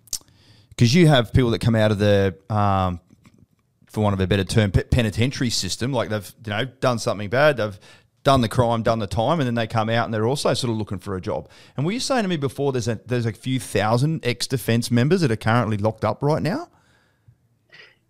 [0.75, 2.99] because you have people that come out of the, um,
[3.87, 5.93] for want of a better term, penitentiary system.
[5.93, 7.79] Like they've you know done something bad, they've
[8.23, 10.71] done the crime, done the time, and then they come out and they're also sort
[10.71, 11.47] of looking for a job.
[11.77, 14.91] And were you saying to me before there's a there's a few thousand ex defence
[14.91, 16.69] members that are currently locked up right now?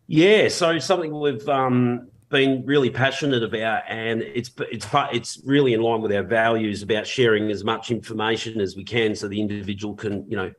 [0.07, 5.81] Yeah, so something we've um, been really passionate about, and it's it's it's really in
[5.81, 9.95] line with our values about sharing as much information as we can, so the individual
[9.95, 10.51] can you know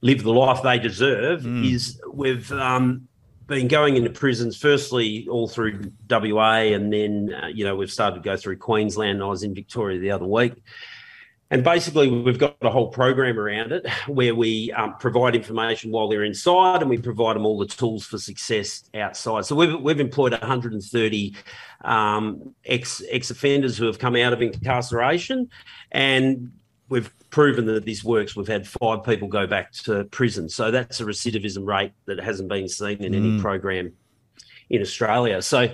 [0.00, 1.72] live the life they deserve mm.
[1.72, 3.06] is we've um,
[3.46, 8.16] been going into prisons firstly all through WA and then uh, you know we've started
[8.16, 10.62] to go through Queensland I was in Victoria the other week
[11.50, 16.08] and basically we've got a whole program around it where we um, provide information while
[16.08, 20.00] they're inside and we provide them all the tools for success outside so we've, we've
[20.00, 21.36] employed 130
[21.82, 25.48] um, ex ex offenders who have come out of incarceration
[25.92, 26.50] and
[26.88, 28.36] we've proven that this works.
[28.36, 30.48] We've had five people go back to prison.
[30.48, 33.16] So that's a recidivism rate that hasn't been seen in mm.
[33.16, 33.92] any program
[34.70, 35.42] in Australia.
[35.42, 35.68] So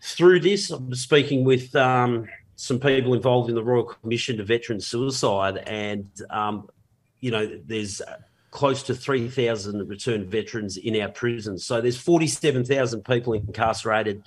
[0.00, 4.80] through this, I'm speaking with um, some people involved in the Royal Commission to Veteran
[4.80, 6.68] Suicide, and um,
[7.20, 8.02] you know, there's
[8.54, 11.64] close to 3,000 returned veterans in our prisons.
[11.64, 14.22] So there's 47,000 people incarcerated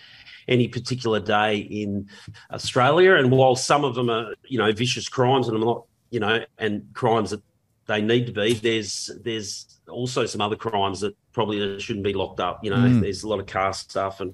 [0.48, 2.10] any particular day in
[2.52, 3.16] Australia.
[3.16, 6.44] And while some of them are, you know, vicious crimes and I'm not, you know,
[6.58, 7.42] and crimes that
[7.88, 12.40] they need to be, there's there's also some other crimes that probably shouldn't be locked
[12.40, 12.64] up.
[12.64, 13.02] You know, mm.
[13.02, 14.34] there's a lot of caste stuff and,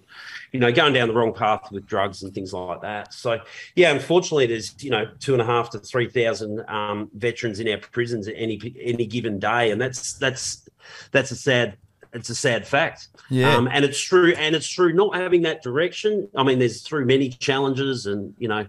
[0.52, 3.14] you know, going down the wrong path with drugs and things like that.
[3.14, 3.40] So,
[3.76, 7.78] yeah, unfortunately, there's, you know, two and a half to 3,000 um, veterans in our
[7.78, 9.72] prisons at any, any given day.
[9.72, 10.68] And that's, that's,
[11.12, 11.78] that's a sad,
[12.14, 13.10] it's a sad fact.
[13.30, 13.56] Yeah.
[13.56, 14.34] Um, and it's true.
[14.34, 16.30] And it's true not having that direction.
[16.36, 18.66] I mean, there's through many challenges and, you know,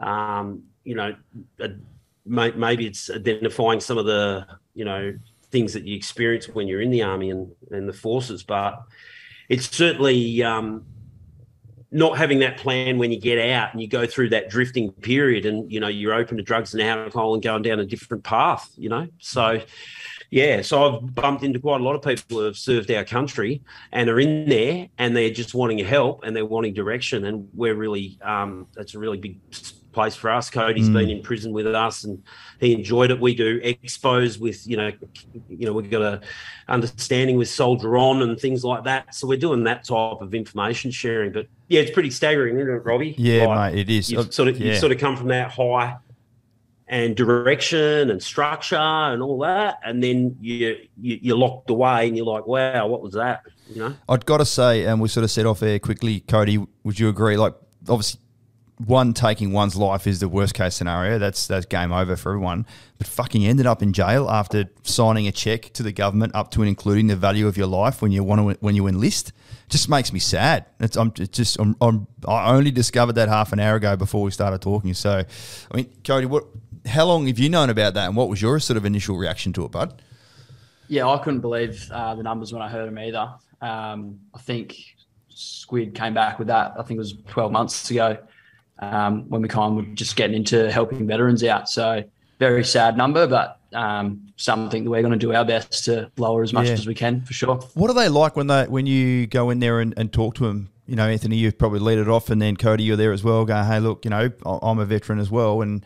[0.00, 1.14] um, you know,
[1.60, 1.68] uh,
[2.26, 5.14] maybe it's identifying some of the, you know,
[5.50, 8.42] things that you experience when you're in the army and, and the forces.
[8.42, 8.82] But
[9.48, 10.84] it's certainly um,
[11.90, 15.46] not having that plan when you get out and you go through that drifting period
[15.46, 18.70] and you know you're open to drugs and alcohol and going down a different path.
[18.76, 19.60] You know, so
[20.34, 23.62] yeah, so I've bumped into quite a lot of people who have served our country
[23.92, 27.24] and are in there and they're just wanting help and they're wanting direction.
[27.24, 29.38] And we're really, um, that's a really big
[29.94, 30.50] place for us.
[30.50, 30.94] Cody's mm.
[30.94, 32.22] been in prison with us, and
[32.60, 33.20] he enjoyed it.
[33.20, 34.92] We do expos with you know,
[35.48, 36.20] you know, we've got a
[36.68, 39.14] understanding with Soldier On and things like that.
[39.14, 41.32] So we're doing that type of information sharing.
[41.32, 43.14] But yeah, it's pretty staggering, isn't it, Robbie?
[43.16, 44.10] Yeah, like, mate, it is.
[44.10, 44.72] You've sort of yeah.
[44.72, 45.96] you sort of come from that high
[46.86, 52.16] and direction and structure and all that, and then you, you you're locked away, and
[52.16, 53.42] you're like, wow, what was that?
[53.70, 56.64] You know, I'd got to say, and we sort of set off air quickly, Cody.
[56.82, 57.36] Would you agree?
[57.36, 57.54] Like,
[57.88, 58.20] obviously
[58.78, 61.18] one taking one's life is the worst case scenario.
[61.18, 62.66] That's that's game over for everyone.
[62.98, 66.62] But fucking ended up in jail after signing a check to the government up to
[66.62, 69.32] and including the value of your life when you want to when you enlist.
[69.68, 70.66] Just makes me sad.
[70.80, 74.22] It's I'm it's just I'm, I'm, i only discovered that half an hour ago before
[74.22, 74.92] we started talking.
[74.94, 75.22] So,
[75.70, 76.44] I mean, Cody, what?
[76.86, 79.52] How long have you known about that, and what was your sort of initial reaction
[79.54, 80.02] to it, bud?
[80.88, 83.32] Yeah, I couldn't believe uh, the numbers when I heard them either.
[83.62, 84.76] Um, I think
[85.30, 86.74] Squid came back with that.
[86.78, 88.18] I think it was 12 months ago
[88.78, 91.68] um, when we kind of were just getting into helping veterans out.
[91.68, 92.04] So
[92.38, 96.42] very sad number, but um, something that we're going to do our best to lower
[96.42, 96.72] as much yeah.
[96.72, 97.56] as we can for sure.
[97.74, 100.46] What are they like when they when you go in there and, and talk to
[100.46, 100.70] them?
[100.86, 103.44] You know, Anthony, you've probably led it off, and then Cody, you're there as well.
[103.44, 105.84] Going, hey, look, you know, I'm a veteran as well, and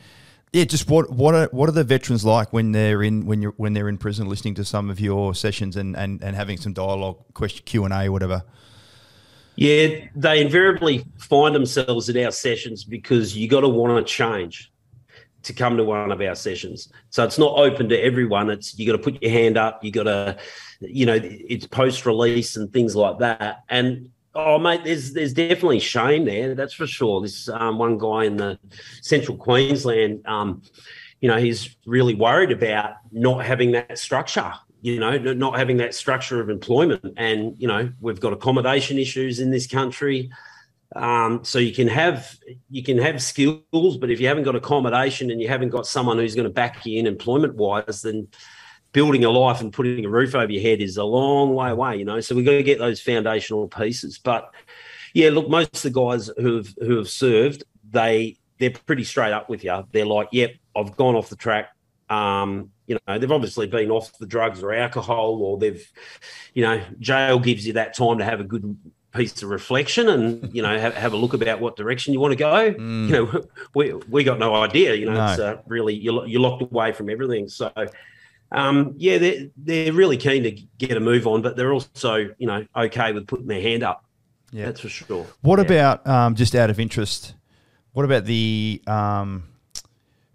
[0.53, 3.55] yeah, just what what are what are the veterans like when they're in when you're
[3.57, 6.73] when they're in prison, listening to some of your sessions and and, and having some
[6.73, 8.43] dialogue, question Q and A, whatever.
[9.59, 14.71] Yeah, they invariably find themselves at our sessions because you got to want to change
[15.43, 16.93] to come to one of our sessions.
[17.11, 18.51] So it's not open to everyone.
[18.51, 19.83] It's you got to put your hand up.
[19.83, 20.37] You got to,
[20.79, 23.65] you know, it's post release and things like that.
[23.69, 26.55] And oh mate, there's there's definitely shame there.
[26.55, 27.21] That's for sure.
[27.21, 28.61] This um, one guy in the
[29.03, 30.63] central Queensland, um,
[31.21, 35.95] you know, he's really worried about not having that structure you know, not having that
[35.95, 37.15] structure of employment.
[37.17, 40.31] And, you know, we've got accommodation issues in this country.
[40.97, 42.39] Um, so you can have
[42.71, 46.17] you can have skills, but if you haven't got accommodation and you haven't got someone
[46.17, 48.29] who's going to back you in employment wise, then
[48.93, 51.97] building a life and putting a roof over your head is a long way away,
[51.97, 52.21] you know.
[52.21, 54.19] So we've got to get those foundational pieces.
[54.19, 54.51] But
[55.13, 59.33] yeah, look, most of the guys who have who have served, they they're pretty straight
[59.33, 59.85] up with you.
[59.93, 61.71] They're like, "Yep, I've gone off the track.
[62.11, 65.87] Um, you know, they've obviously been off the drugs or alcohol, or they've,
[66.55, 68.77] you know, jail gives you that time to have a good
[69.15, 72.33] piece of reflection and you know have, have a look about what direction you want
[72.33, 72.73] to go.
[72.75, 73.09] Mm.
[73.09, 73.43] You know,
[73.75, 74.95] we we got no idea.
[74.95, 75.31] You know, no.
[75.31, 77.49] it's uh, really you're, you're locked away from everything.
[77.49, 77.73] So.
[78.51, 82.47] Um, yeah, they're, they're really keen to get a move on, but they're also, you
[82.47, 84.07] know, okay with putting their hand up.
[84.53, 85.27] Yeah, that's for sure.
[85.43, 85.65] What yeah.
[85.67, 87.35] about um, just out of interest?
[87.93, 89.45] What about the um,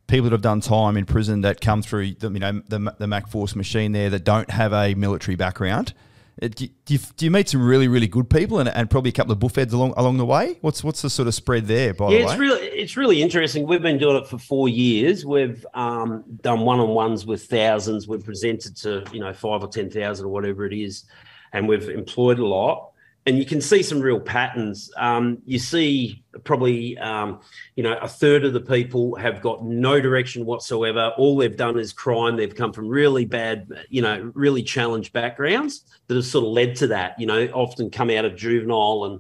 [0.07, 3.07] people that have done time in prison that come through the you know the, the
[3.07, 5.93] Mac Force machine there that don't have a military background.
[6.41, 9.13] Uh, do you, do you, meet some really really good people and, and probably a
[9.13, 10.57] couple of buffheads along along the way?
[10.61, 11.93] What's what's the sort of spread there?
[11.93, 13.67] By yeah, the way, it's really it's really interesting.
[13.67, 15.25] We've been doing it for four years.
[15.25, 18.07] We've um, done one on ones with thousands.
[18.07, 21.05] We've presented to you know five or ten thousand or whatever it is,
[21.51, 22.92] and we've employed a lot
[23.25, 24.91] and you can see some real patterns.
[24.97, 27.39] Um, you see probably, um,
[27.75, 31.13] you know, a third of the people have got no direction whatsoever.
[31.17, 32.35] All they've done is crime.
[32.35, 36.75] They've come from really bad, you know, really challenged backgrounds that have sort of led
[36.77, 37.17] to that.
[37.19, 39.19] You know, often come out of juvenile and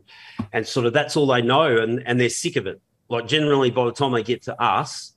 [0.51, 2.81] and sort of that's all they know, and and they're sick of it.
[3.09, 5.13] Like generally, by the time they get to us,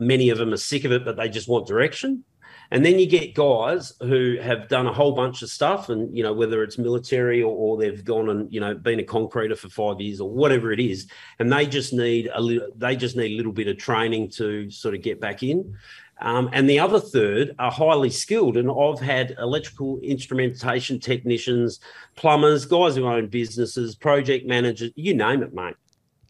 [0.00, 2.24] many of them are sick of it, but they just want direction.
[2.70, 6.22] And then you get guys who have done a whole bunch of stuff, and you
[6.22, 9.68] know whether it's military or, or they've gone and you know been a concreter for
[9.68, 13.32] five years or whatever it is, and they just need a little, they just need
[13.32, 15.76] a little bit of training to sort of get back in.
[16.18, 18.56] Um, and the other third are highly skilled.
[18.56, 21.80] And I've had electrical instrumentation technicians,
[22.14, 25.74] plumbers, guys who own businesses, project managers, you name it, mate.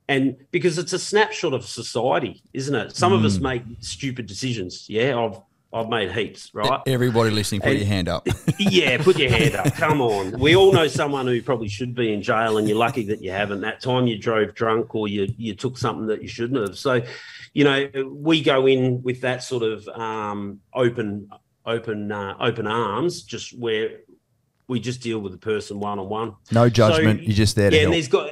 [0.08, 2.96] And because it's a snapshot of society, isn't it?
[2.96, 3.16] Some mm.
[3.16, 4.88] of us make stupid decisions.
[4.88, 5.40] Yeah, I've
[5.76, 6.80] I've made heaps, right?
[6.86, 8.26] Everybody listening, put and, your hand up.
[8.58, 9.74] yeah, put your hand up.
[9.74, 10.38] Come on.
[10.38, 13.30] We all know someone who probably should be in jail, and you're lucky that you
[13.30, 13.60] haven't.
[13.60, 16.78] That time you drove drunk or you you took something that you shouldn't have.
[16.78, 17.02] So,
[17.52, 21.28] you know, we go in with that sort of um, open
[21.66, 23.98] open uh, open arms, just where
[24.68, 26.34] we just deal with the person one on one.
[26.52, 27.20] No judgment.
[27.20, 27.70] So, you're just there.
[27.70, 27.84] yeah, help.
[27.84, 28.30] and there's got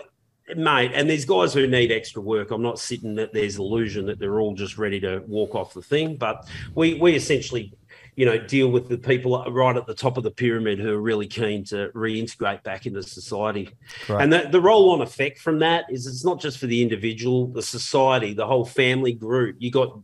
[0.57, 2.51] mate, and there's guys who need extra work.
[2.51, 5.83] I'm not sitting that there's illusion that they're all just ready to walk off the
[5.83, 7.73] thing, but we we essentially,
[8.17, 11.01] you know, deal with the people right at the top of the pyramid who are
[11.01, 13.71] really keen to reintegrate back into society.
[14.09, 14.23] Right.
[14.23, 17.63] And the, the roll-on effect from that is it's not just for the individual, the
[17.63, 19.57] society, the whole family group.
[19.59, 19.99] You got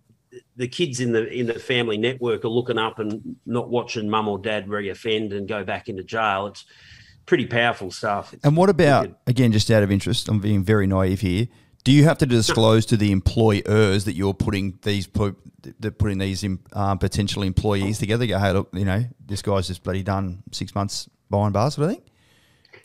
[0.57, 4.29] the kids in the in the family network are looking up and not watching mum
[4.29, 6.46] or dad reoffend and go back into jail.
[6.46, 6.64] It's
[7.26, 8.35] pretty powerful stuff.
[8.42, 10.28] And what about again, just out of interest?
[10.28, 11.48] I'm being very naive here.
[11.83, 15.09] Do you have to disclose to the employers that you're putting these
[15.80, 18.26] that putting these um, potential employees together?
[18.26, 21.90] Go, hey, look, you know, this guy's just bloody done six months behind bars, sort
[21.90, 22.04] of thing.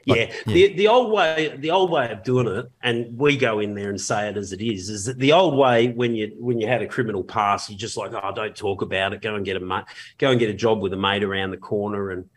[0.08, 0.54] Like, yeah, yeah.
[0.54, 3.90] The, the old way, the old way of doing it, and we go in there
[3.90, 4.90] and say it as it is.
[4.90, 7.98] Is that the old way when you when you had a criminal past, you're just
[7.98, 9.22] like, oh, don't talk about it.
[9.22, 9.86] Go and get a mate,
[10.20, 12.30] go and get a job with a mate around the corner, and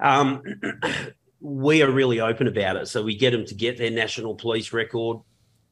[0.00, 0.42] um,
[1.42, 2.86] we are really open about it.
[2.86, 5.18] So we get them to get their national police record.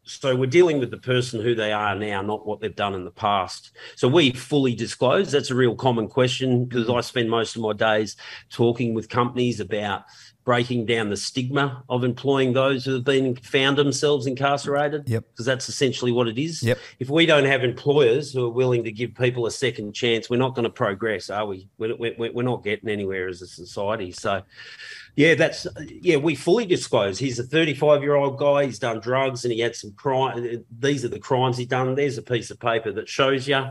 [0.03, 3.05] So we're dealing with the person who they are now, not what they've done in
[3.05, 3.71] the past.
[3.95, 5.31] So we fully disclose.
[5.31, 8.17] That's a real common question because I spend most of my days
[8.51, 10.05] talking with companies about
[10.43, 15.09] breaking down the stigma of employing those who have been found themselves incarcerated.
[15.09, 15.25] Yep.
[15.31, 16.63] Because that's essentially what it is.
[16.63, 16.79] Yep.
[16.99, 20.39] If we don't have employers who are willing to give people a second chance, we're
[20.39, 21.69] not going to progress, are we?
[21.79, 24.11] We're, we're, we're not getting anywhere as a society.
[24.13, 24.43] So
[25.17, 26.17] yeah, that's yeah.
[26.17, 27.19] We fully disclose.
[27.19, 28.67] He's a 35 year old guy.
[28.67, 30.65] He's done drugs and he had some crime.
[30.79, 31.95] These are the crimes he's done.
[31.95, 33.71] There's a piece of paper that shows you.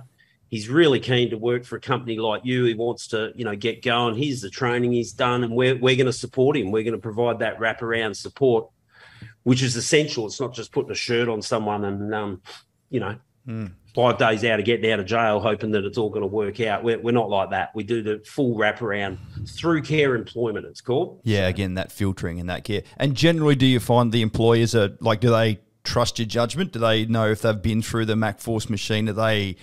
[0.50, 2.66] He's really keen to work for a company like you.
[2.66, 4.16] He wants to, you know, get going.
[4.16, 6.72] Here's the training he's done, and we're we're going to support him.
[6.72, 8.68] We're going to provide that wraparound support,
[9.44, 10.26] which is essential.
[10.26, 12.42] It's not just putting a shirt on someone and, um,
[12.90, 13.16] you know,
[13.48, 16.28] mm five days out of getting out of jail, hoping that it's all going to
[16.28, 16.84] work out.
[16.84, 17.74] We're, we're not like that.
[17.76, 19.18] We do the full wraparound
[19.50, 21.22] through care employment, it's called.
[21.24, 22.84] Yeah, again, that filtering and that care.
[22.98, 26.72] And generally, do you find the employers are like, do they trust your judgment?
[26.72, 29.10] Do they know if they've been through the MacForce machine?
[29.10, 29.58] Are they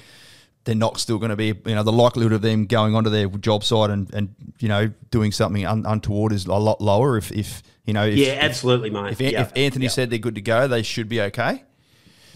[0.66, 3.28] they're not still going to be, you know, the likelihood of them going onto their
[3.28, 7.30] job site and, and you know, doing something un- untoward is a lot lower if,
[7.30, 9.12] if you know, if, yeah, absolutely, mate.
[9.12, 11.62] If, if Anthony said they're good to go, they should be okay.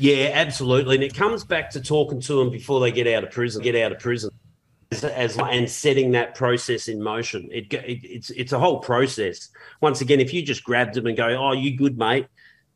[0.00, 0.94] Yeah, absolutely.
[0.94, 3.76] And it comes back to talking to them before they get out of prison, get
[3.76, 4.30] out of prison.
[4.92, 7.48] As, as, and setting that process in motion.
[7.52, 9.50] It, it, it's it's a whole process.
[9.80, 12.26] Once again, if you just grabbed them and go, "Oh, you good, mate,"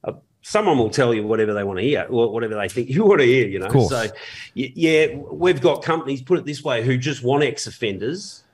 [0.04, 3.04] uh, someone will tell you whatever they want to hear or whatever they think you
[3.04, 3.48] want to hear.
[3.48, 4.06] You know, so
[4.54, 6.22] yeah, we've got companies.
[6.22, 8.44] Put it this way, who just want ex-offenders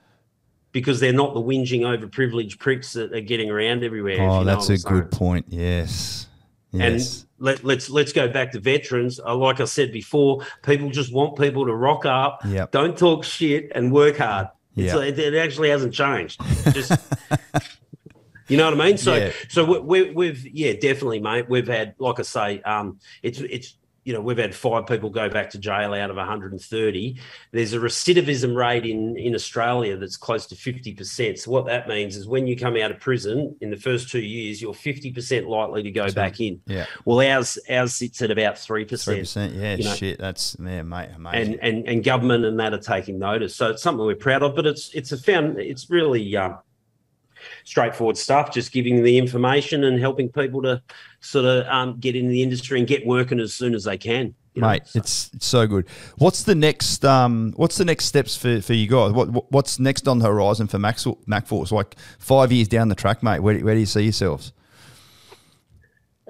[0.71, 4.17] because they're not the whinging, overprivileged pricks that are getting around everywhere.
[4.21, 5.45] Oh, that's a good point.
[5.49, 6.27] Yes.
[6.71, 7.21] Yes.
[7.21, 9.19] And let, let's let's go back to veterans.
[9.19, 12.71] Uh, like I said before, people just want people to rock up, yep.
[12.71, 14.47] don't talk shit, and work hard.
[14.75, 14.97] Yep.
[14.97, 16.39] It, it actually hasn't changed.
[16.71, 16.91] Just
[18.47, 18.97] you know what I mean.
[18.97, 19.31] So yeah.
[19.49, 21.49] so we, we've yeah definitely, mate.
[21.49, 25.29] We've had like I say, um, it's it's you know, we've had five people go
[25.29, 27.19] back to jail out of 130.
[27.51, 31.37] There's a recidivism rate in, in Australia that's close to 50%.
[31.37, 34.21] So, what that means is when you come out of prison in the first two
[34.21, 36.61] years, you're 50% likely to go so, back in.
[36.65, 36.87] Yeah.
[37.05, 38.87] Well, ours ours sits at about 3%.
[38.87, 39.93] 3%, yeah, you know?
[39.93, 40.17] shit.
[40.17, 41.53] That's, yeah, mate, amazing.
[41.53, 43.55] And, and, and government and that are taking notice.
[43.55, 46.57] So, it's something we're proud of, but it's, it's a found, it's really, um,
[47.63, 50.81] straightforward stuff, just giving the information and helping people to
[51.19, 54.33] sort of um, get into the industry and get working as soon as they can.
[54.53, 54.99] You know, Mate, so.
[54.99, 55.87] it's, it's so good.
[56.17, 57.05] What's the next?
[57.05, 59.13] Um, what's the next steps for, for you guys?
[59.13, 61.71] What, what's next on the horizon for Max MacForce?
[61.71, 63.39] Like five years down the track, mate.
[63.39, 64.51] Where, where do you see yourselves?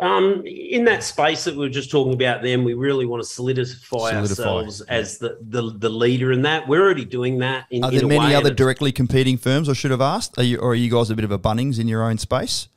[0.01, 3.29] Um, in that space that we were just talking about, then we really want to
[3.29, 4.95] solidify, solidify ourselves yeah.
[4.95, 6.67] as the, the the leader in that.
[6.67, 7.67] We're already doing that.
[7.69, 9.69] In, are there many other directly competing firms?
[9.69, 10.39] I should have asked.
[10.39, 12.67] Are you, or are you guys a bit of a Bunnings in your own space?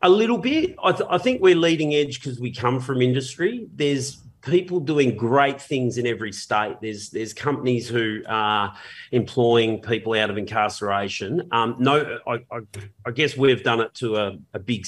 [0.00, 0.76] A little bit.
[0.82, 3.66] I, th- I think we're leading edge because we come from industry.
[3.74, 6.76] There's people doing great things in every state.
[6.80, 8.74] There's there's companies who are
[9.12, 11.48] employing people out of incarceration.
[11.52, 12.60] Um, no, I, I,
[13.06, 14.86] I, guess we've done it to a, a big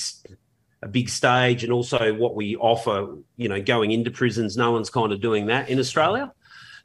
[0.86, 3.14] a big stage, and also what we offer.
[3.36, 6.32] You know, going into prisons, no one's kind of doing that in Australia.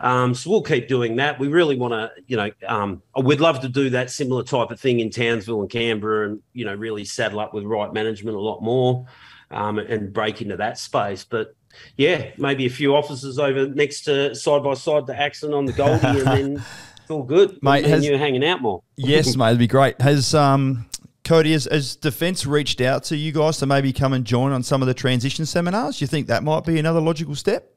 [0.01, 1.39] Um, so we'll keep doing that.
[1.39, 4.79] We really want to, you know, um, we'd love to do that similar type of
[4.79, 8.39] thing in Townsville and Canberra, and you know, really saddle up with right management a
[8.39, 9.05] lot more,
[9.51, 11.23] um, and break into that space.
[11.23, 11.55] But
[11.95, 15.73] yeah, maybe a few officers over next to side by side to Axon on the
[15.73, 16.63] Goldie, and then
[16.97, 17.85] it's all good, mate.
[17.85, 18.81] And you're hanging out more.
[18.97, 20.01] yes, mate, it'd be great.
[20.01, 20.87] Has um,
[21.31, 24.63] Cody, has, has Defence reached out to you guys to maybe come and join on
[24.63, 25.97] some of the transition seminars?
[25.97, 27.70] Do you think that might be another logical step?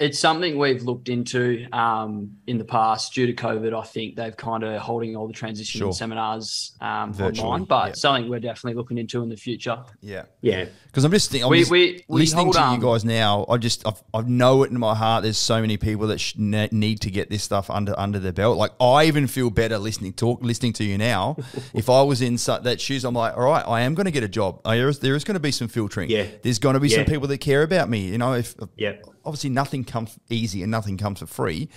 [0.00, 3.78] It's something we've looked into um, in the past due to COVID.
[3.78, 5.92] I think they've kind of holding all the transition sure.
[5.92, 7.96] seminars um, online, but yep.
[7.96, 9.78] something we're definitely looking into in the future.
[10.00, 10.66] Yeah, yeah.
[10.86, 13.46] Because I'm just thinking, we, we, we listening hold, to um, you guys now.
[13.48, 15.22] I just I've, I know it in my heart.
[15.22, 18.58] There's so many people that sh- need to get this stuff under under their belt.
[18.58, 21.36] Like I even feel better listening talk listening to you now.
[21.72, 24.12] if I was in su- that shoes, I'm like, all right, I am going to
[24.12, 24.60] get a job.
[24.64, 26.10] There is, there is going to be some filtering.
[26.10, 26.96] Yeah, there's going to be yeah.
[26.96, 28.08] some people that care about me.
[28.08, 28.94] You know, if yeah
[29.24, 31.68] obviously nothing comes easy and nothing comes for free.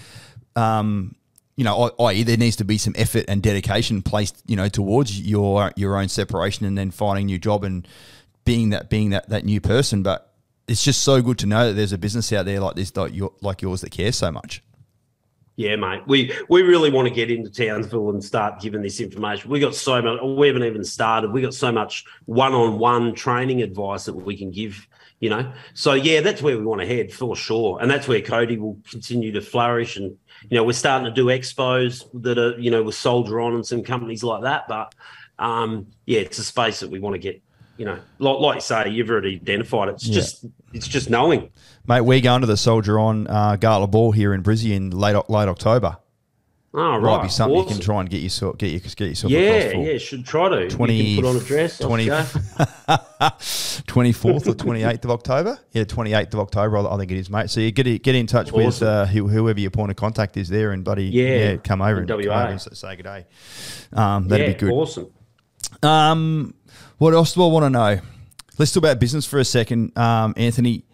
[0.56, 1.16] Um,
[1.56, 5.20] you know, i.e., there needs to be some effort and dedication placed, you know, towards
[5.20, 7.88] your your own separation and then finding a new job and
[8.46, 10.04] being that being that that new person.
[10.04, 10.32] But
[10.68, 13.62] it's just so good to know that there's a business out there like this, like
[13.62, 14.62] yours, that cares so much.
[15.56, 16.04] Yeah, mate.
[16.06, 19.50] We we really want to get into Townsville and start giving this information.
[19.50, 20.20] We got so much.
[20.22, 21.32] We haven't even started.
[21.32, 24.88] We got so much one-on-one training advice that we can give
[25.20, 25.52] you know.
[25.74, 28.78] So yeah, that's where we want to head for sure, and that's where Cody will
[28.90, 29.98] continue to flourish.
[29.98, 30.18] And
[30.50, 33.66] you know, we're starting to do expos that are you know with Soldier On and
[33.66, 34.68] some companies like that.
[34.68, 34.94] But
[35.40, 37.42] um, yeah, it's a space that we want to get.
[37.78, 39.96] You know, like, like you say, you've already identified it.
[39.96, 40.16] It's yeah.
[40.16, 41.52] just it's just knowing.
[41.88, 45.16] Mate, we're going to the Soldier On uh, Gala Ball here in Brisbane in late
[45.30, 45.98] late October.
[46.74, 47.02] Oh, right.
[47.02, 47.70] Might be something awesome.
[47.70, 50.70] you can try and get yourself get, your, get yourself yeah, Yeah, should try to.
[50.70, 51.80] 20, put on a dress.
[51.80, 52.10] 20,
[52.90, 55.60] 24th or 28th of October.
[55.74, 57.50] Yeah, 28th of October, I think it is, mate.
[57.50, 58.66] So you get get in touch awesome.
[58.66, 62.00] with uh, whoever your point of contact is there and, buddy, yeah, yeah come over
[62.00, 63.26] and, come over and say good day.
[63.92, 64.72] Um, that'd yeah, be good.
[64.72, 65.12] Awesome.
[65.84, 66.54] Um,
[66.98, 68.00] what else do I want to know?
[68.58, 70.86] Let's talk about business for a second, um, Anthony.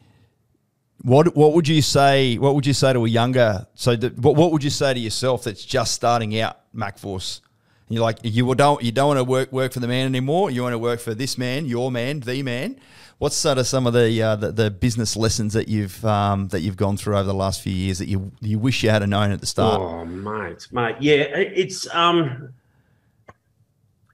[1.03, 2.37] What what would you say?
[2.39, 3.67] What would you say to a younger?
[3.75, 7.41] So what what would you say to yourself that's just starting out MacForce?
[7.93, 10.51] You're like you don't you don't want to work work for the man anymore.
[10.51, 12.79] You want to work for this man, your man, the man.
[13.19, 16.59] What's sort of some of the, uh, the, the business lessons that you've um, that
[16.59, 19.31] you've gone through over the last few years that you you wish you had known
[19.31, 19.79] at the start?
[19.79, 22.53] Oh, mate, mate, yeah, it's um,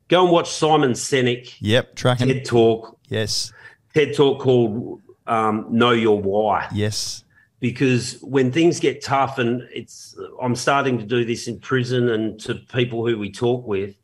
[0.09, 1.55] go and watch Simon Sinek.
[1.59, 2.99] Yep, tracking TED Talk.
[3.07, 3.51] Yes,
[3.95, 6.67] TED Talk called um, know your why.
[6.73, 7.23] Yes.
[7.59, 12.39] Because when things get tough, and it's, I'm starting to do this in prison and
[12.41, 13.95] to people who we talk with,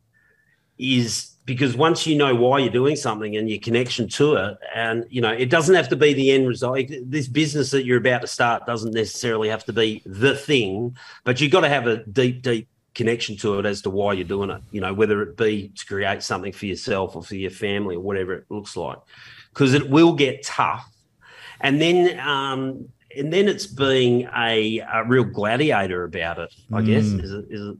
[0.77, 5.05] is because once you know why you're doing something and your connection to it, and
[5.09, 6.79] you know, it doesn't have to be the end result.
[7.03, 11.39] This business that you're about to start doesn't necessarily have to be the thing, but
[11.39, 14.49] you've got to have a deep, deep connection to it as to why you're doing
[14.49, 14.61] it.
[14.71, 18.01] You know, whether it be to create something for yourself or for your family or
[18.01, 18.97] whatever it looks like,
[19.53, 20.91] because it will get tough
[21.61, 26.53] and then um, and then it's being a, a real gladiator about it.
[26.71, 26.85] I mm.
[26.85, 27.77] guess is it, is it,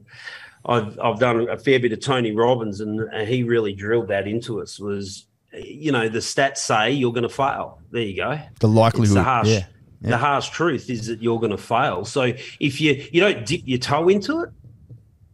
[0.64, 4.60] I've I've done a fair bit of Tony Robbins, and he really drilled that into
[4.60, 4.78] us.
[4.78, 7.80] Was you know the stats say you're going to fail.
[7.90, 8.38] There you go.
[8.60, 9.16] The likelihood.
[9.16, 9.66] The harsh, yeah.
[10.00, 10.10] Yeah.
[10.10, 12.04] The harsh truth is that you're going to fail.
[12.04, 14.50] So if you you don't dip your toe into it,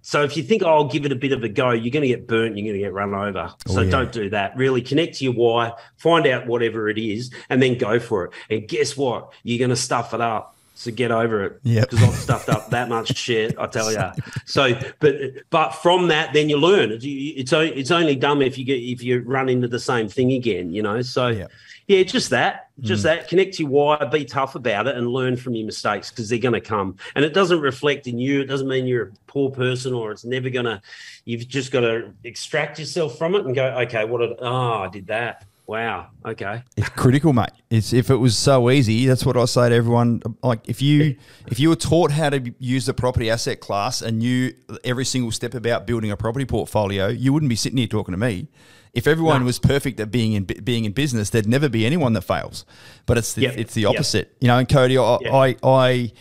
[0.03, 2.03] so if you think, oh, I'll give it a bit of a go, you're going
[2.03, 3.55] to get burnt, you're going to get run over.
[3.69, 3.91] Oh, so yeah.
[3.91, 4.57] don't do that.
[4.57, 8.33] Really connect to your why, find out whatever it is, and then go for it.
[8.51, 9.33] And guess what?
[9.45, 10.57] You're going to stuff it up.
[10.75, 11.61] So get over it.
[11.63, 11.83] Yeah.
[11.83, 14.03] Because I've stuffed up that much shit, I tell you.
[14.47, 15.15] So, but
[15.51, 16.91] but from that, then you learn.
[16.91, 20.33] It's it's, it's only dumb if you get if you run into the same thing
[20.33, 21.01] again, you know.
[21.03, 21.29] So.
[21.29, 21.47] Yeah
[21.87, 23.05] yeah, just that, just mm.
[23.05, 23.29] that.
[23.29, 26.55] Connect your why, be tough about it, and learn from your mistakes because they're going
[26.55, 26.97] to come.
[27.15, 28.41] And it doesn't reflect in you.
[28.41, 30.81] It doesn't mean you're a poor person or it's never going to.
[31.25, 34.37] You've just got to extract yourself from it and go, okay, what did?
[34.41, 35.47] Oh, I did that.
[35.67, 36.09] Wow.
[36.27, 36.63] Okay.
[36.77, 37.51] It's critical, mate.
[37.71, 39.07] It's if it was so easy.
[39.07, 40.21] That's what I say to everyone.
[40.43, 41.17] Like if you
[41.47, 44.53] if you were taught how to use the property asset class and knew
[44.85, 48.19] every single step about building a property portfolio, you wouldn't be sitting here talking to
[48.19, 48.49] me.
[48.95, 49.47] If everyone no.
[49.47, 52.67] was perfect at being in being in business, there'd never be anyone that fails.
[53.07, 53.55] But it's the, yep.
[53.57, 54.37] it's the opposite, yep.
[54.41, 54.59] you know.
[54.59, 55.33] And Cody, I, yep.
[55.33, 56.13] I, I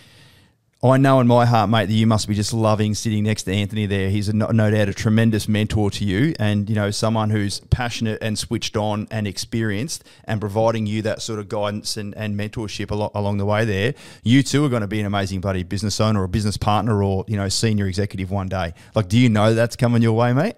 [0.83, 3.53] I know in my heart, mate, that you must be just loving sitting next to
[3.53, 4.09] Anthony there.
[4.09, 7.59] He's a, no, no doubt a tremendous mentor to you, and you know someone who's
[7.59, 12.35] passionate and switched on and experienced, and providing you that sort of guidance and, and
[12.35, 13.63] mentorship along, along the way.
[13.63, 13.93] There,
[14.23, 17.25] you too are going to be an amazing buddy, business owner or business partner or
[17.27, 18.73] you know senior executive one day.
[18.95, 20.55] Like, do you know that's coming your way, mate?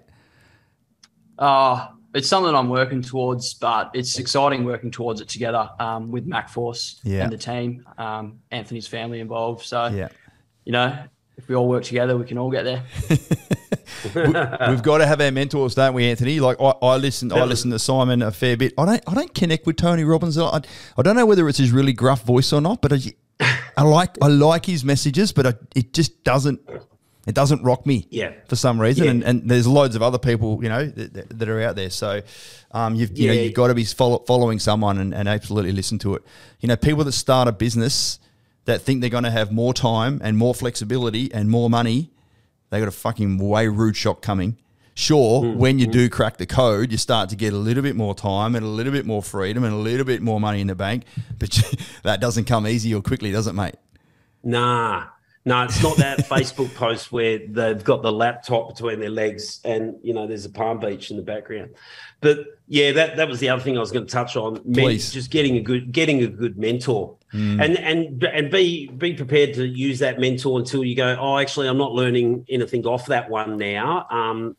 [1.38, 6.28] Uh, it's something I'm working towards, but it's exciting working towards it together um, with
[6.28, 7.24] MacForce Yeah.
[7.24, 9.64] and the team, um, Anthony's family involved.
[9.66, 10.08] So, Yeah.
[10.64, 10.96] you know,
[11.36, 12.82] if we all work together, we can all get there.
[14.68, 16.40] We've got to have our mentors, don't we, Anthony?
[16.40, 18.72] Like I, I listen, I listen to Simon a fair bit.
[18.78, 20.38] I don't, I don't connect with Tony Robbins.
[20.38, 20.60] I,
[20.96, 22.98] I don't know whether it's his really gruff voice or not, but I,
[23.76, 26.60] I like, I like his messages, but I, it just doesn't,
[27.26, 28.06] it doesn't rock me.
[28.10, 28.32] Yeah.
[28.48, 29.10] For some reason, Yeah.
[29.10, 31.90] and, and there's loads of other people, you know, that, that- are out there.
[31.90, 32.20] So,
[32.72, 35.98] um, you've, you know, you've got to be follow, following someone and, and absolutely listen
[36.00, 36.22] to it.
[36.60, 38.18] You know, people that start a business
[38.66, 42.10] that think they're going to have more time and more flexibility and more money
[42.70, 44.56] they got a fucking way rude shock coming.
[44.96, 45.58] Sure, Hmm.
[45.58, 48.54] when you do crack the code, you start to get a little bit more time
[48.56, 51.04] and a little bit more freedom and a little bit more money in the bank.
[51.38, 51.50] But
[52.02, 53.74] that doesn't come easy or quickly, does it, mate?
[54.42, 55.04] Nah,
[55.46, 59.96] no, it's not that Facebook post where they've got the laptop between their legs and
[60.02, 61.74] you know there's a palm beach in the background.
[62.20, 64.60] But yeah, that that was the other thing I was going to touch on.
[64.64, 67.16] Men- just getting a good getting a good mentor,
[67.60, 71.16] and and and be be prepared to use that mentor until you go.
[71.20, 74.06] Oh, actually, I'm not learning anything off that one now.
[74.10, 74.56] Um,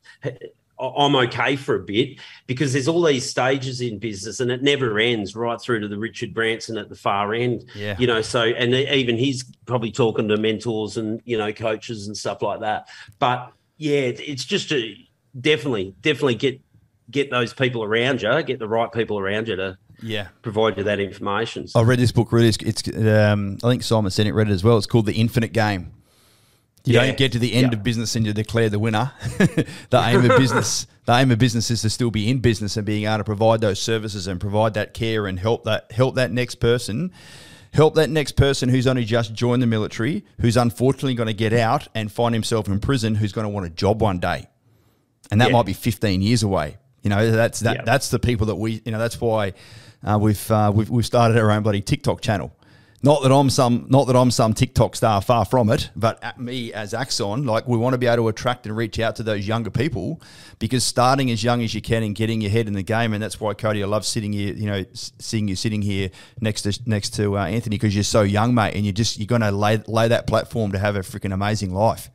[0.80, 5.00] I'm okay for a bit because there's all these stages in business and it never
[5.00, 7.66] ends right through to the Richard Branson at the far end.
[7.76, 7.96] Yeah.
[7.98, 12.18] You know, so and even he's probably talking to mentors and you know coaches and
[12.18, 12.90] stuff like that.
[13.20, 14.96] But yeah, it's just a
[15.40, 16.60] definitely definitely get
[17.12, 20.28] get those people around you, get the right people around you to Yeah.
[20.42, 21.68] provide you that information.
[21.76, 22.32] I read this book.
[22.32, 24.78] Really, it's, it's um, I think Simon Sinek read it as well.
[24.78, 25.92] It's called The Infinite Game.
[26.86, 27.06] You Yeah.
[27.08, 27.78] don't get to the end Yeah.
[27.80, 29.12] of business and you declare the winner.
[29.38, 32.86] the aim of business, the aim of business is to still be in business and
[32.86, 36.32] being able to provide those services and provide that care and help that help that
[36.32, 37.12] next person,
[37.74, 41.54] help that next person who's only just joined the military, who's unfortunately going to get
[41.54, 44.48] out and find himself in prison, who's going to want a job one day,
[45.32, 45.54] and that Yeah.
[45.58, 46.78] might be 15 years away.
[47.02, 47.86] You know, that's that.
[47.86, 48.82] That's the people that we.
[48.86, 49.54] You know, that's why
[50.04, 52.52] uh, we've, uh, we've we've started our own bloody TikTok channel.
[53.04, 55.92] Not that I'm some, not that I'm some TikTok star, far from it.
[55.96, 59.00] But at me as Axon, like we want to be able to attract and reach
[59.00, 60.22] out to those younger people,
[60.58, 63.22] because starting as young as you can and getting your head in the game, and
[63.22, 66.10] that's why Cody, I love sitting here, you know, seeing you sitting here
[66.42, 69.28] next to next to uh, Anthony, because you're so young, mate, and you just you're
[69.28, 72.10] going to lay lay that platform to have a freaking amazing life.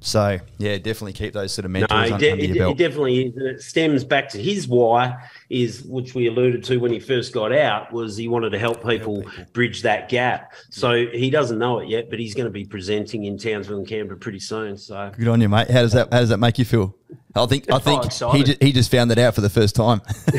[0.00, 2.56] So yeah, definitely keep those sort of mentors No, un- it, de- under it, your
[2.56, 2.78] it belt.
[2.78, 3.36] definitely is.
[3.36, 5.16] And it stems back to his why
[5.50, 8.86] is, which we alluded to when he first got out, was he wanted to help
[8.86, 10.52] people, bridge that gap.
[10.70, 13.86] So he doesn't know it yet, but he's going to be presenting in Townsville and
[13.88, 14.76] Canberra pretty soon.
[14.76, 15.68] So Good on you, mate.
[15.70, 16.94] How does that How does that make you feel?
[17.34, 18.62] I think I think he, excited.
[18.62, 20.00] he just found that out for the first time.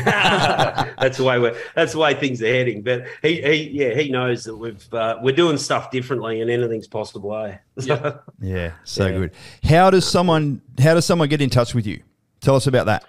[1.00, 2.82] that's the way we're, that's the way things are heading.
[2.82, 6.88] But he, he yeah, he knows that we've uh, we're doing stuff differently, and anything's
[6.88, 7.34] possible.
[7.36, 7.56] Eh?
[7.82, 8.18] Yeah.
[8.40, 9.18] yeah, so Yeah.
[9.18, 9.32] good.
[9.64, 12.02] How does someone How does someone get in touch with you?
[12.40, 13.04] Tell us about that.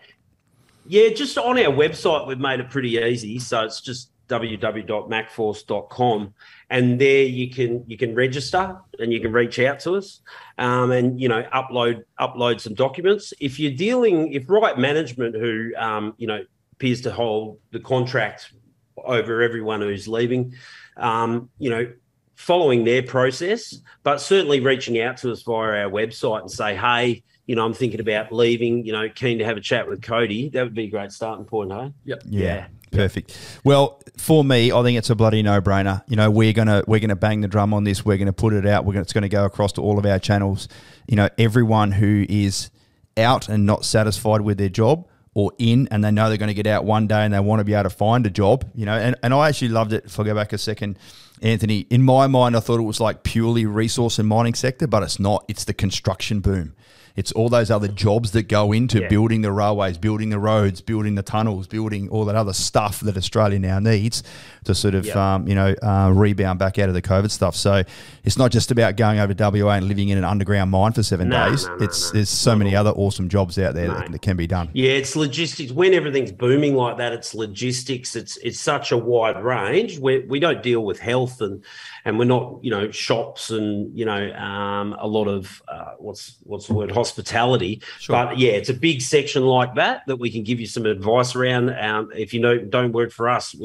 [0.88, 3.40] Yeah, just on our website, we've made it pretty easy.
[3.40, 6.34] So it's just www.macforce.com,
[6.70, 10.22] and there you can you can register and you can reach out to us,
[10.58, 13.34] um, and you know upload upload some documents.
[13.40, 16.44] If you're dealing, if right management who um, you know
[16.82, 18.54] appears to hold the contract
[18.98, 20.54] over everyone who's leaving,
[20.98, 21.92] um, you know.
[22.36, 27.22] Following their process, but certainly reaching out to us via our website and say, "Hey,
[27.46, 28.84] you know, I'm thinking about leaving.
[28.84, 30.50] You know, keen to have a chat with Cody.
[30.50, 31.94] That would be a great starting point, hey?
[32.06, 32.24] Yep.
[32.26, 32.44] Yeah.
[32.44, 32.68] Yeah.
[32.92, 33.38] Perfect.
[33.64, 36.02] Well, for me, I think it's a bloody no-brainer.
[36.08, 38.04] You know, we're gonna we're gonna bang the drum on this.
[38.04, 38.86] We're gonna put it out.
[38.86, 40.68] We're gonna, it's gonna go across to all of our channels.
[41.08, 42.72] You know, everyone who is
[43.18, 46.54] out and not satisfied with their job or in and they know they're going to
[46.54, 48.86] get out one day and they want to be able to find a job, you
[48.86, 50.06] know, and, and I actually loved it.
[50.06, 51.00] If I go back a second,
[51.42, 55.04] Anthony, in my mind, I thought it was like purely resource and mining sector, but
[55.04, 55.46] it's not.
[55.48, 56.76] It's the construction boom.
[57.16, 59.08] It's all those other jobs that go into Yeah.
[59.08, 63.18] building the railways, building the roads, building the tunnels, building all that other stuff that
[63.18, 64.24] Australia now needs
[64.66, 65.36] to sort of, Yeah.
[65.36, 67.56] um, you know, uh, rebound back out of the COVID stuff.
[67.56, 67.84] So
[68.24, 71.04] it's not just about going over to WA and living in an underground mine for
[71.04, 71.66] seven No, days.
[71.68, 74.48] no, no, it's there's so many other awesome jobs out there that, that can be
[74.48, 74.70] done.
[74.74, 75.72] Yeah, it's logistics.
[75.72, 78.16] When everything's booming like that, it's logistics.
[78.16, 80.00] It's it's such a wide range.
[80.00, 81.64] We we don't deal with health and
[82.06, 86.38] and we're not you know shops and you know um, a lot of uh, what's
[86.44, 87.82] what's the word hospitality.
[88.00, 88.16] Sure.
[88.16, 91.36] But yeah, it's a big section like that that we can give you some advice
[91.36, 91.72] around.
[91.72, 93.56] Um, if you know don't work for us,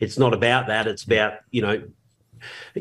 [0.00, 0.86] it's not about that.
[0.86, 1.82] It's about you know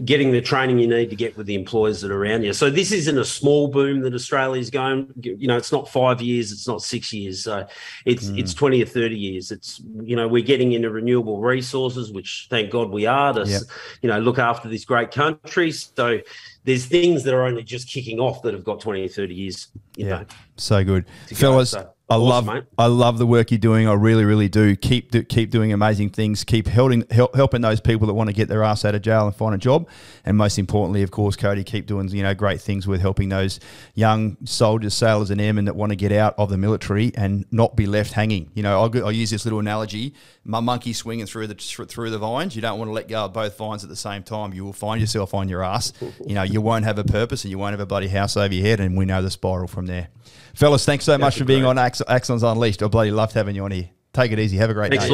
[0.05, 2.53] getting the training you need to get with the employers that are around you.
[2.53, 5.11] So this isn't a small boom that Australia's going.
[5.21, 7.43] You know, it's not five years, it's not six years.
[7.43, 7.67] So
[8.05, 8.39] it's mm.
[8.39, 9.51] it's twenty or thirty years.
[9.51, 13.61] It's you know we're getting into renewable resources, which thank God we are to yep.
[14.01, 15.71] you know look after this great country.
[15.71, 16.19] So
[16.65, 19.67] there's things that are only just kicking off that have got 20 or 30 years.
[19.95, 21.05] yeah, know, so good.
[21.33, 21.89] Fellas, so.
[22.13, 22.63] I awesome, love mate.
[22.77, 23.87] I love the work you're doing.
[23.87, 24.75] I really, really do.
[24.75, 26.43] Keep do, keep doing amazing things.
[26.43, 29.25] Keep helping help, helping those people that want to get their ass out of jail
[29.25, 29.87] and find a job.
[30.23, 33.59] And most importantly, of course, Cody, keep doing you know great things with helping those
[33.95, 37.75] young soldiers, sailors, and airmen that want to get out of the military and not
[37.75, 38.51] be left hanging.
[38.53, 40.13] You know, I'll, I'll use this little analogy:
[40.45, 42.55] my monkey swinging through the through the vines.
[42.55, 44.53] You don't want to let go of both vines at the same time.
[44.53, 45.93] You will find yourself on your ass.
[46.25, 48.53] You know, you won't have a purpose and you won't have a bloody house over
[48.53, 48.79] your head.
[48.79, 50.09] And we know the spiral from there.
[50.53, 51.69] Fellas, thanks so much for being great.
[51.69, 51.77] on
[52.07, 52.83] Axons Unleashed.
[52.83, 53.89] I bloody loved having you on here.
[54.13, 54.57] Take it easy.
[54.57, 55.11] Have a great Thanks day.